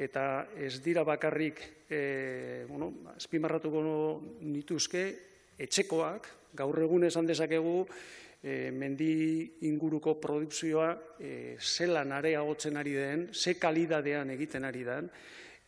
[0.00, 3.82] eta ez dira bakarrik e, bueno, azpimarratuko
[4.48, 5.02] nituzke
[5.60, 7.84] etxekoak, gaur egun esan dezakegu
[8.42, 15.10] e, mendi inguruko produkzioa e, zelan areagotzen ari den, ze kalidadean egiten ari den,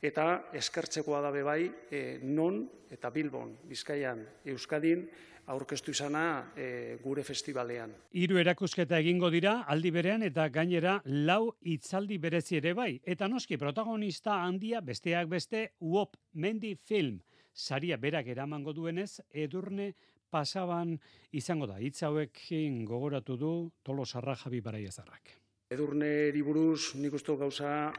[0.02, 5.06] eta eskertzekoa da bebai e, non eta Bilbon, Bizkaian, Euskadin,
[5.52, 7.92] aurkeztu izana e, gure festivalean.
[8.14, 13.58] Hiru erakusketa egingo dira aldi berean eta gainera lau hitzaldi berezi ere bai eta noski
[13.58, 17.20] protagonista handia besteak beste UOP Mendi Film
[17.52, 19.92] saria berak eramango duenez edurne
[20.32, 20.96] pasaban
[21.36, 23.52] izango da hitz hauekin gogoratu du
[23.84, 25.36] Tolosarra Javi Baraiazarrak.
[25.72, 27.92] Edurne buruz nik uste gauza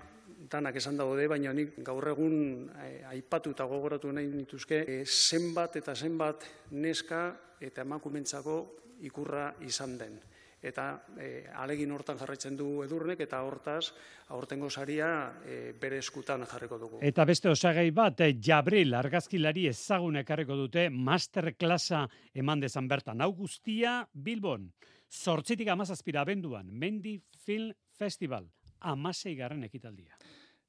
[0.49, 2.35] danak esan daude, baina nik gaur egun
[2.83, 7.23] eh, aipatu eta gogoratu nahi nituzke eh, zenbat eta zenbat neska
[7.61, 8.57] eta emakumentzako
[9.07, 10.19] ikurra izan den.
[10.63, 10.85] Eta
[11.19, 13.91] eh, alegin hortan jarraitzen du edurnek eta hortaz
[14.33, 15.09] aurtengo saria
[15.79, 16.99] bere eskutan jarriko dugu.
[17.03, 23.21] Eta beste osagai bat, Jabril argazkilari ezagun ekarriko dute masterklasa eman dezan bertan.
[23.21, 24.71] Hau guztia Bilbon,
[25.09, 28.47] sortzitik amazazpira abenduan, Mendi Film Festival,
[28.79, 30.17] amasei garren ekitaldia.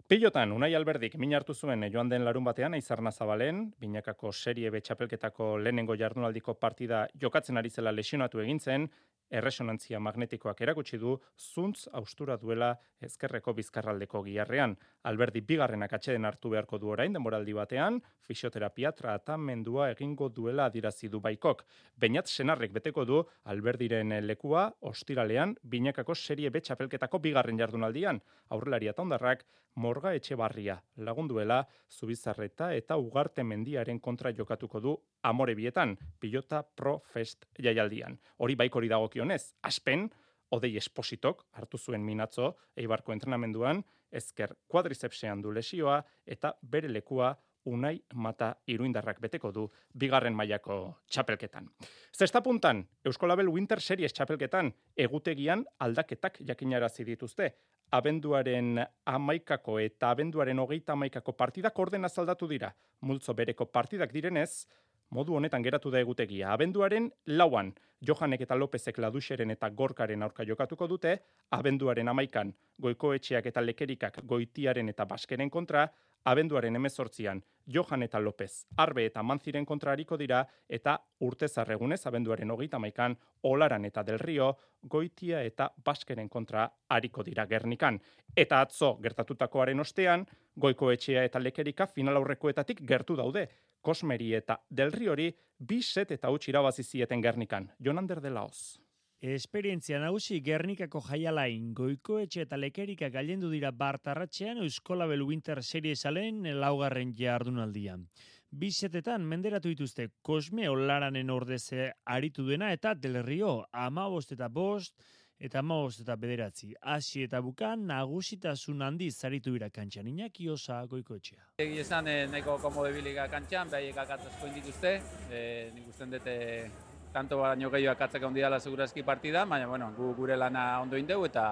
[0.05, 5.57] Pilotan, Unai Alberdik min hartu zuen joan den larun batean, Aizarna Zabalen, binakako serie betxapelketako
[5.59, 8.85] lehenengo jardunaldiko partida jokatzen ari zela lesionatu egintzen,
[9.31, 14.77] erresonantzia magnetikoak erakutsi du zuntz austura duela ezkerreko bizkarraldeko giarrean.
[15.05, 21.21] Alberdi bigarrenak atxeden hartu beharko du orain demoraldi batean, fisioterapia tratamendua egingo duela adirazi du
[21.21, 21.61] baikok.
[22.01, 23.21] Beinat senarrek beteko du
[23.53, 28.23] Alberdiren lekua ostiralean binakako serie betxapelketako bigarren jardunaldian.
[28.57, 29.45] Aurrelaria taundarrak
[29.77, 37.01] morga etxe barria lagunduela zubizarreta eta ugarte mendiaren kontra jokatuko du amore bietan, pilota pro
[37.13, 38.17] fest jaialdian.
[38.39, 40.09] Hori baikori dagokionez, aspen,
[40.55, 43.83] odei espositok hartu zuen minatzo eibarko entrenamenduan,
[44.15, 47.35] ezker kuadrizepsean du lesioa eta bere lekua
[47.65, 51.69] unai mata iruindarrak beteko du bigarren mailako txapelketan.
[52.13, 54.73] Zesta puntan, Euskolabel Winter Series txapelketan
[55.07, 57.55] egutegian aldaketak jakinarazi dituzte
[57.95, 62.73] abenduaren amaikako eta abenduaren hogeita amaikako partidak orden azaldatu dira.
[63.01, 64.67] Multzo bereko partidak direnez,
[65.11, 66.53] modu honetan geratu da egutegia.
[66.53, 67.73] Abenduaren lauan,
[68.05, 71.19] Johanek eta Lopezek laduxeren eta gorkaren aurka jokatuko dute,
[71.51, 75.87] abenduaren amaikan, goikoetxeak eta lekerikak goitiaren eta baskeren kontra,
[76.25, 82.79] abenduaren emezortzian, Johan eta López, Arbe eta Manziren kontrariko dira, eta urte zarregunez, abenduaren hogeita
[82.79, 88.01] maikan, Olaran eta Del Rio, Goitia eta Baskeren kontra hariko dira Gernikan.
[88.37, 93.49] Eta atzo, gertatutakoaren ostean, Goiko etxea eta Lekerika final aurrekoetatik gertu daude.
[93.81, 97.71] Kosmeri eta Del Riori, bi set eta utxi irabazizieten Gernikan.
[97.79, 98.84] Jonander de Laos.
[99.25, 106.43] Esperientzia nagusi Gernikako jaialain goiko etxe eta lekerika gailendu dira bartarratxean Euskolabel Winter Series alen
[106.61, 108.05] laugarren jardunaldian.
[108.53, 114.95] Bisetetan menderatu dituzte Kosme Olaranen ordeze aritu dena eta Del Rio ama eta bost
[115.41, 116.75] eta ama eta bederatzi.
[116.83, 120.07] Asi eta bukan nagusitasun handi zaritu ira kantxan.
[120.07, 121.49] Inaki osa goiko etxea.
[121.59, 125.01] Egi esan eh, neko komode biliga kantxan, behaiek akatzazko indituzte.
[125.31, 126.69] Eh, nik usten dute
[127.15, 131.25] tanto baino gehiago akatzeka hundi dela segurazki partida, baina bueno, gu, gure lana ondo indeu
[131.25, 131.45] eta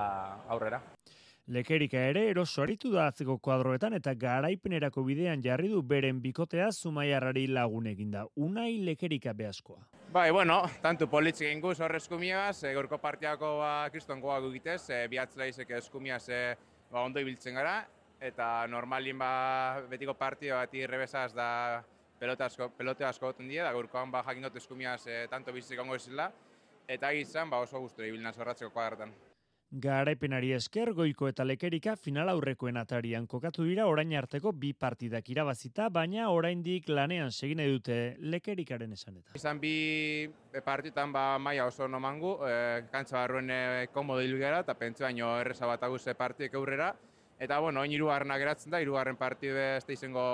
[0.50, 0.82] aurrera.
[1.54, 7.48] Lekerika ere eroso aritu da atzeko kuadroetan eta garaipenerako bidean jarri du beren bikotea zumaiarrari
[7.48, 8.24] lagun eginda.
[8.36, 9.82] Unai lekerika behazkoa.
[10.12, 14.82] Bai, bueno, tantu politzik egin guz horre eskumiagaz, e, gorko partiako ba, kriston goa gugitez,
[14.90, 16.42] e, bihatzela izek eskumiaz e,
[16.90, 17.80] ba, ondo ibiltzen gara,
[18.20, 19.32] eta normalin ba,
[19.90, 21.48] betiko partio bat irrebesaz da
[22.22, 25.80] pelota asko, pelote asko goten dira, da gaurkoan ba, jakin dut eskumiaz e, tanto bizizik
[25.82, 26.30] ongo ezila,
[26.86, 29.14] eta egizan ba, oso guztu ibilna zorratzeko kuadratan.
[29.82, 35.86] Garaipenari esker goiko eta lekerika final aurrekoen atarian kokatu dira orain arteko bi partidak irabazita,
[35.88, 39.32] baina oraindik lanean segine dute lekerikaren esanetan.
[39.40, 40.28] Izan bi
[40.66, 42.58] partitan ba maia oso nomangu, e,
[42.92, 43.62] kantza barruen e,
[43.94, 46.92] komodo hilgera eta pentsu baino erreza bat aguse partiek aurrera,
[47.42, 50.24] Eta, bueno, oin irugarrena geratzen da, irugarren partidu ez da izango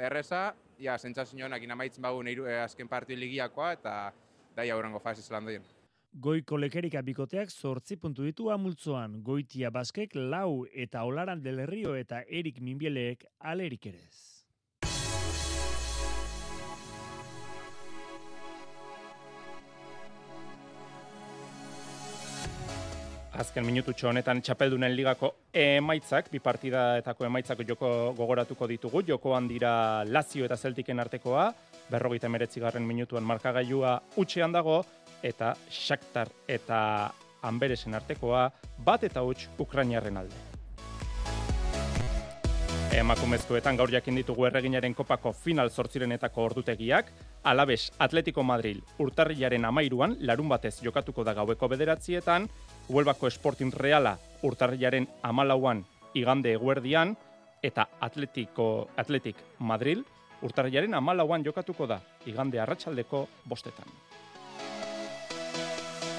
[0.00, 4.12] erreza, ja, sentsazioak amaitzen bagun iru, eh, azken partidu ligiakoa, eta
[4.56, 5.66] da aurrengo fase zelan doien.
[6.14, 12.22] Goiko lekerika bikoteak zortzi puntu ditu amultzoan, goitia baskek lau eta olaran del herrio eta
[12.28, 14.33] erik minbieleek alerik erez.
[23.34, 30.46] Azken minututxo honetan txapeldunen ligako emaitzak, bi partidaetako emaitzak joko gogoratuko ditugu, jokoan dira Lazio
[30.46, 31.48] eta Celtiken artekoa,
[31.90, 34.84] berrogeita meretzi garren minutuan markagailua utxean dago,
[35.22, 36.78] eta Shakhtar eta
[37.42, 38.46] Amberesen artekoa
[38.86, 40.38] bat eta huts Ukrainiarren alde.
[42.94, 47.10] Emakumezkoetan gaur jakin ditugu erreginaren kopako final zortzirenetako ordutegiak,
[47.42, 52.46] Alabes Atletico Madrid urtarrilaren amairuan, larun batez jokatuko da gaueko bederatzietan,
[52.88, 57.16] Huelbako Sporting Reala urtarrilaren amalauan igande eguerdian,
[57.64, 60.04] eta Atletico, Atletik Madrid
[60.44, 63.88] urtarrilaren amalauan jokatuko da igande arratsaldeko bostetan.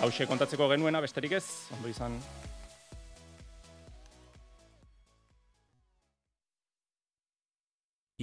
[0.01, 1.45] Hauxe kontatzeko genuena besterik ez,
[1.77, 2.17] ondo izan.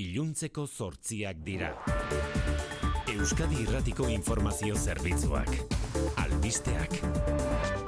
[0.03, 1.75] Iluntzeko zortziak dira.
[3.13, 5.53] Euskadi Irratiko Informazio Zerbitzuak.
[6.17, 7.82] Albisteak.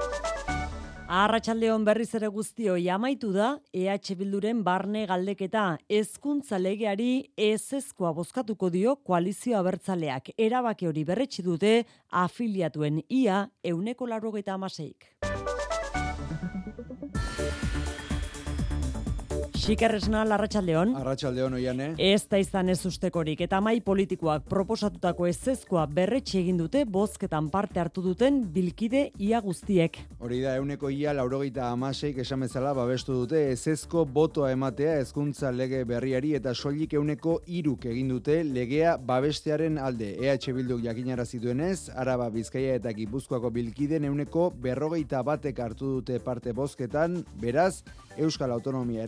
[1.05, 8.95] Arratxaldeon berriz ere guztioi amaitu da EH Bilduren barne galdeketa hezkuntza legeari ezezkoa bozkatuko dio
[8.95, 11.75] koalizio abertzaleak erabaki hori berretsi dute
[12.09, 15.11] afiliatuen ia euneko larrogeta amaseik.
[19.65, 20.91] Xikerresna, Arratxaldeon.
[20.99, 21.85] Arratxaldeon, oiane.
[21.97, 27.81] Ez da izan ez ustekorik, eta mai politikoak proposatutako ezezkoa berretxe egin dute, bozketan parte
[27.81, 29.97] hartu duten bilkide ia guztiek.
[30.21, 36.35] Hori da, euneko ia laurogeita amaseik esamezala babestu dute ezezko botoa ematea hezkuntza lege berriari
[36.37, 40.11] eta soilik euneko iruk egin dute legea babestearen alde.
[40.21, 46.53] EH Bilduk jakinara zituenez, Araba Bizkaia eta Gipuzkoako bilkiden euneko berrogeita batek hartu dute parte
[46.53, 47.81] bozketan, beraz,
[48.15, 49.03] Euskal Autonomia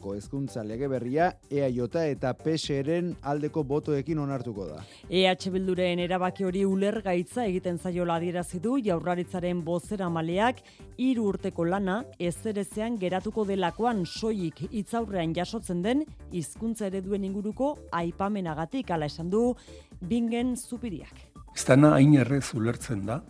[0.00, 4.84] Erkidegoko hezkuntza lege berria EAJ eta PSren aldeko botoekin onartuko da.
[5.10, 10.62] EH Bilduren erabaki hori ulergaitza egiten zaiola adierazi du Jaurlaritzaren bozera maleak
[10.96, 19.06] hiru urteko lana ezerezean geratuko delakoan soilik hitzaurrean jasotzen den hizkuntza ereduen inguruko aipamenagatik ala
[19.06, 19.54] esan du
[20.00, 21.14] Bingen Zupiriak.
[21.54, 23.20] Estana hain errez ulertzen da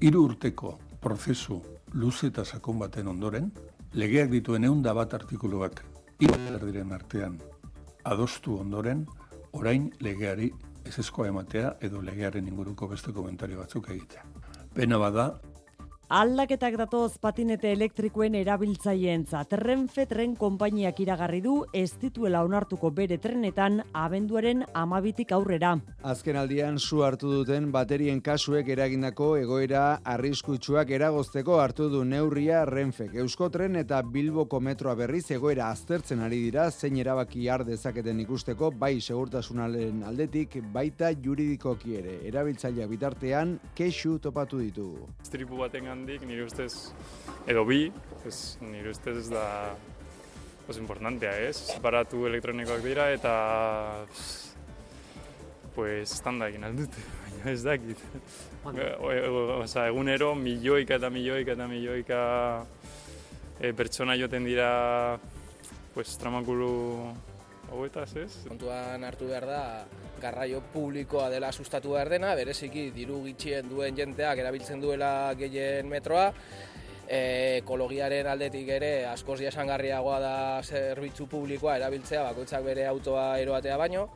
[0.00, 1.62] hiru urteko prozesu
[1.94, 3.50] luze eta sakon baten ondoren,
[3.94, 5.82] legeak dituen egun da bat artikuluak
[6.20, 7.38] diren artean
[8.04, 9.06] adostu ondoren,
[9.52, 10.50] orain legeari
[10.88, 14.24] ezeskoa ematea edo legearen inguruko beste komentario batzuk egitea.
[14.74, 15.40] Pena bada,
[16.10, 19.52] Aldaketak datoz patinete elektrikoen erabiltzaileentzat.
[19.60, 25.76] Renfe tren konpainiak iragarri du ez dituela onartuko bere trenetan abenduaren amabitik aurrera.
[26.02, 33.06] Azken aldian zu hartu duten baterien kasuek eragindako egoera arriskutsuak eragozteko hartu du neurria Renfe.
[33.14, 38.72] Eusko tren eta Bilboko metroa berriz egoera aztertzen ari dira zein erabaki har dezaketen ikusteko
[38.72, 42.18] bai segurtasunalen aldetik baita juridikoki ere.
[42.34, 44.90] Erabiltzailea bitartean kexu topatu ditu.
[45.22, 46.72] Stripu baten handik, nire ustez,
[47.50, 47.90] edo bi,
[48.24, 49.44] ez, nire ustez ez da
[50.70, 51.58] os importantea, ez?
[51.74, 53.34] Separatu elektronikoak dira eta
[55.74, 58.00] pues standa egin aldute, baina ez dakit.
[58.64, 62.22] Osa, egunero milioika eta milioika eta milioika
[63.60, 64.70] e, pertsona joten dira
[65.92, 66.72] pues, tramakulu
[67.70, 68.32] hauetaz, ez?
[68.48, 69.62] Kontuan hartu behar da,
[70.20, 76.28] garraio publikoa dela sustatu behar dena, bereziki diru gitxien duen jenteak erabiltzen duela gehien metroa,
[77.06, 77.22] e,
[77.62, 84.06] ekologiaren aldetik ere askoz jasangarriagoa da zerbitzu publikoa erabiltzea bakoitzak bere autoa eroatea baino,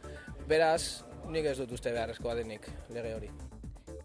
[0.48, 1.02] beraz,
[1.32, 3.34] nik ez dut uste beharrezkoa denik lege hori.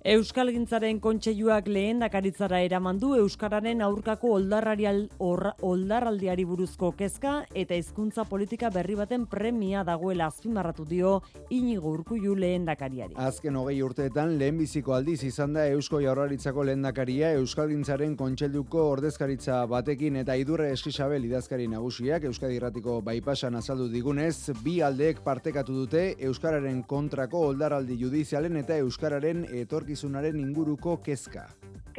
[0.07, 9.25] Euskalgintzaren kontseiluak lehendakaritzara eraman du euskararen aurkako oldarraldiari buruzko kezka eta hizkuntza politika berri baten
[9.27, 11.19] premia dagoela azpimarratu dio
[11.49, 13.13] Inigo Urkullu lehendakariari.
[13.17, 20.39] Azken hogei urteetan lehenbiziko aldiz izan da Eusko Jaurlaritzako lehendakaria Euskalgintzaren kontseiluko ordezkaritza batekin eta
[20.39, 27.51] idurre eskisabel idazkari nagusiak Euskadi Irratiko baipasan azaldu digunez, bi aldeek partekatu dute euskararen kontrako
[27.51, 31.49] oldarraldi judizialen eta euskararen etork etorkizunaren inguruko kezka.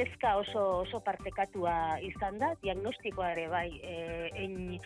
[0.01, 4.79] kezka oso oso partekatua izan da, diagnostikoa ere bai, e, ein,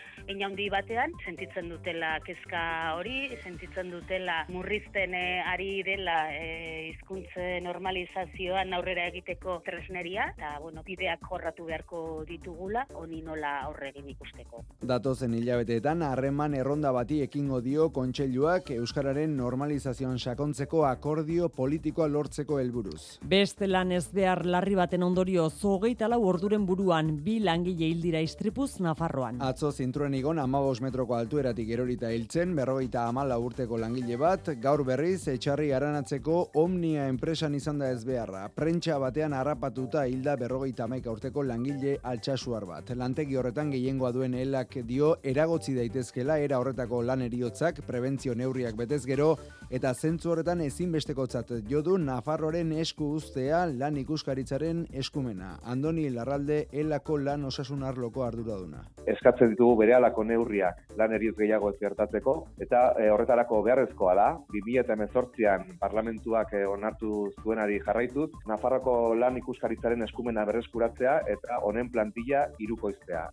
[0.42, 2.62] handi batean, sentitzen dutela kezka
[2.98, 10.82] hori, sentitzen dutela murrizten e, ari dela e, hizkuntze normalizazioan aurrera egiteko tresneria, eta bueno,
[10.86, 14.64] bideak jorratu beharko ditugula, honi nola aurregin ikusteko.
[14.82, 22.58] Datozen hilabeteetan, harreman erronda bati ekingo dio kontseiluak Euskararen normalizazioan sakontzeko akordio politikoa lortzeko
[22.94, 23.18] helburuz.
[23.22, 28.80] Beste lan ez behar larri baten ondorio zogeita lau orduren buruan bi langile hildira istripuz
[28.80, 29.40] Nafarroan.
[29.42, 35.26] Atzo zinturen igon amabos metroko altueratik erorita hiltzen, berrogeita amala urteko langile bat, gaur berriz
[35.28, 38.48] etxarri aranatzeko Omnia enpresan izan da ez beharra.
[38.54, 42.94] Prentsa batean harrapatuta hilda berrogeita amaika urteko langile altxasuar bat.
[42.96, 49.04] Lantegi horretan gehiengoa duen helak dio eragotzi daitezkela era horretako lan eriotzak, prebentzio neurriak betez
[49.06, 49.34] gero,
[49.70, 55.54] eta zentzu horretan ezinbestekotzat jodu Nafarroren esku ustea lan ikuskaritzaren eskumena.
[55.74, 58.84] Andoni Larralde elako lan osasun arloko arduraduna.
[59.12, 62.34] Eskatzen ditugu bere alako neurriak lan erioz gehiago ez gertatzeko,
[62.66, 70.46] eta e, horretarako beharrezkoa da, 2018an parlamentuak e, onartu zuenari jarraituz, Nafarroko lan ikuskaritzaren eskumena
[70.48, 73.28] berreskuratzea eta honen plantilla irukoiztea.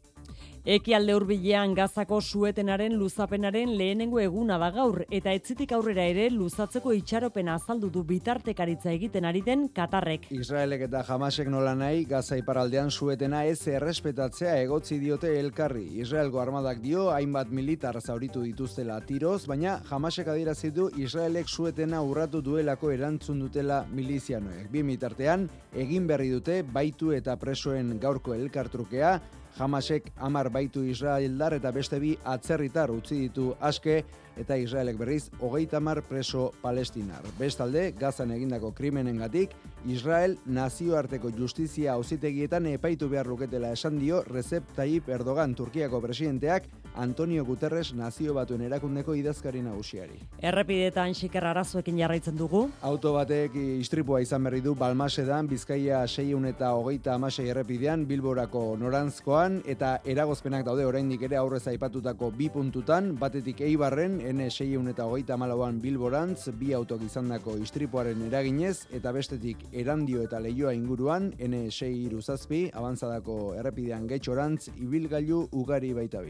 [0.61, 7.55] Ekialde hurbilean gazako suetenaren luzapenaren lehenengo eguna da gaur eta etzitik aurrera ere luzatzeko itxaropena
[7.57, 10.27] azaldu du bitartekaritza egiten ari den Katarrek.
[10.29, 15.99] Israelek eta Hamasek nola nahi gaza iparaldean suetena ez errespetatzea egotzi diote elkarri.
[16.01, 22.41] Israelgo armadak dio hainbat militar zauritu dituztela tiroz, baina Hamasek adierazi du Israelek suetena urratu
[22.41, 24.71] duelako erantzun dutela milizianoek.
[24.71, 29.19] Bi mitartean egin berri dute baitu eta presoen gaurko elkartrukea,
[29.57, 34.03] Hamasek amar baitu Israeldar eta beste bi atzerritar utzi ditu aske
[34.39, 37.21] eta Israelek berriz hogeita mar preso palestinar.
[37.39, 39.51] Bestalde, gazan egindako krimenengatik,
[39.85, 47.43] Israel nazioarteko justizia auzitegietan epaitu behar luketela esan dio Recep Tayyip Erdogan Turkiako presidenteak Antonio
[47.45, 50.19] Guterres nazio batuen erakundeko idazkari nagusiari.
[50.39, 52.63] Errepidetan xiker arazoekin jarraitzen dugu.
[52.81, 59.61] Auto batek istripua izan berri du Balmasedan, Bizkaia 6 eta hogeita amasei errepidean, Bilborako norantzkoan,
[59.65, 65.81] eta eragozpenak daude oraindik ere aurrez aipatutako bi puntutan, batetik eibarren, N6 eta hogeita malauan
[65.81, 73.55] Bilborantz, bi autok izandako istripuaren eraginez, eta bestetik erandio eta leioa inguruan, N6 iruzazpi, abantzadako
[73.59, 76.21] errepidean getxorantz, ibilgailu ugari baita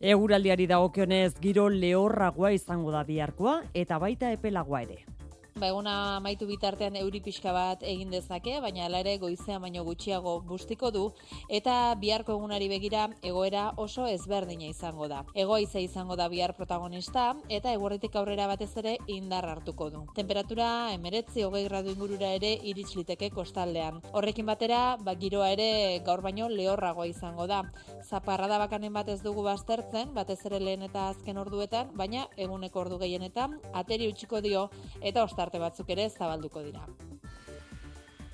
[0.00, 0.08] bil.
[0.08, 5.19] Eguraldiari dagokionez giro lehorragoa izango da biharkoa eta baita epelagoa ere.
[5.56, 10.36] Ba, eguna amaitu bitartean euri pixka bat egin dezake, baina hala ere goizean baino gutxiago
[10.46, 11.02] bustiko du
[11.48, 15.24] eta biharko egunari begira egoera oso ezberdina izango da.
[15.34, 20.04] Egoize izango da bihar protagonista eta eguerritik aurrera batez ere indar hartuko du.
[20.14, 24.00] Temperatura emeretzi hogei gradu ingurura ere irits liteke kostaldean.
[24.12, 27.64] Horrekin batera, ba, giroa ere gaur baino lehorragoa izango da.
[28.06, 33.02] Zaparrada bakanen bat ez dugu baztertzen, batez ere lehen eta azken orduetan, baina eguneko ordu
[33.02, 34.68] gehienetan ateri utziko dio
[35.00, 36.84] eta ostarte batzuk ere zabalduko dira.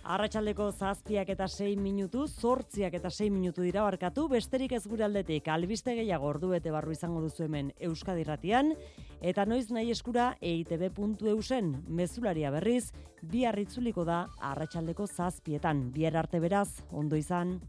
[0.07, 5.49] Arratxaldeko zazpiak eta sei minutu, zortziak eta sei minutu dira barkatu, besterik ez gure aldetik,
[5.51, 8.73] albiste gehiago ordu barru izango duzu hemen Euskadi Ratian,
[9.21, 12.93] eta noiz nahi eskura eitb.eusen, mezularia berriz,
[13.23, 17.61] bi harritzuliko da arratsaldeko zazpietan, bier arte beraz, ondo izan.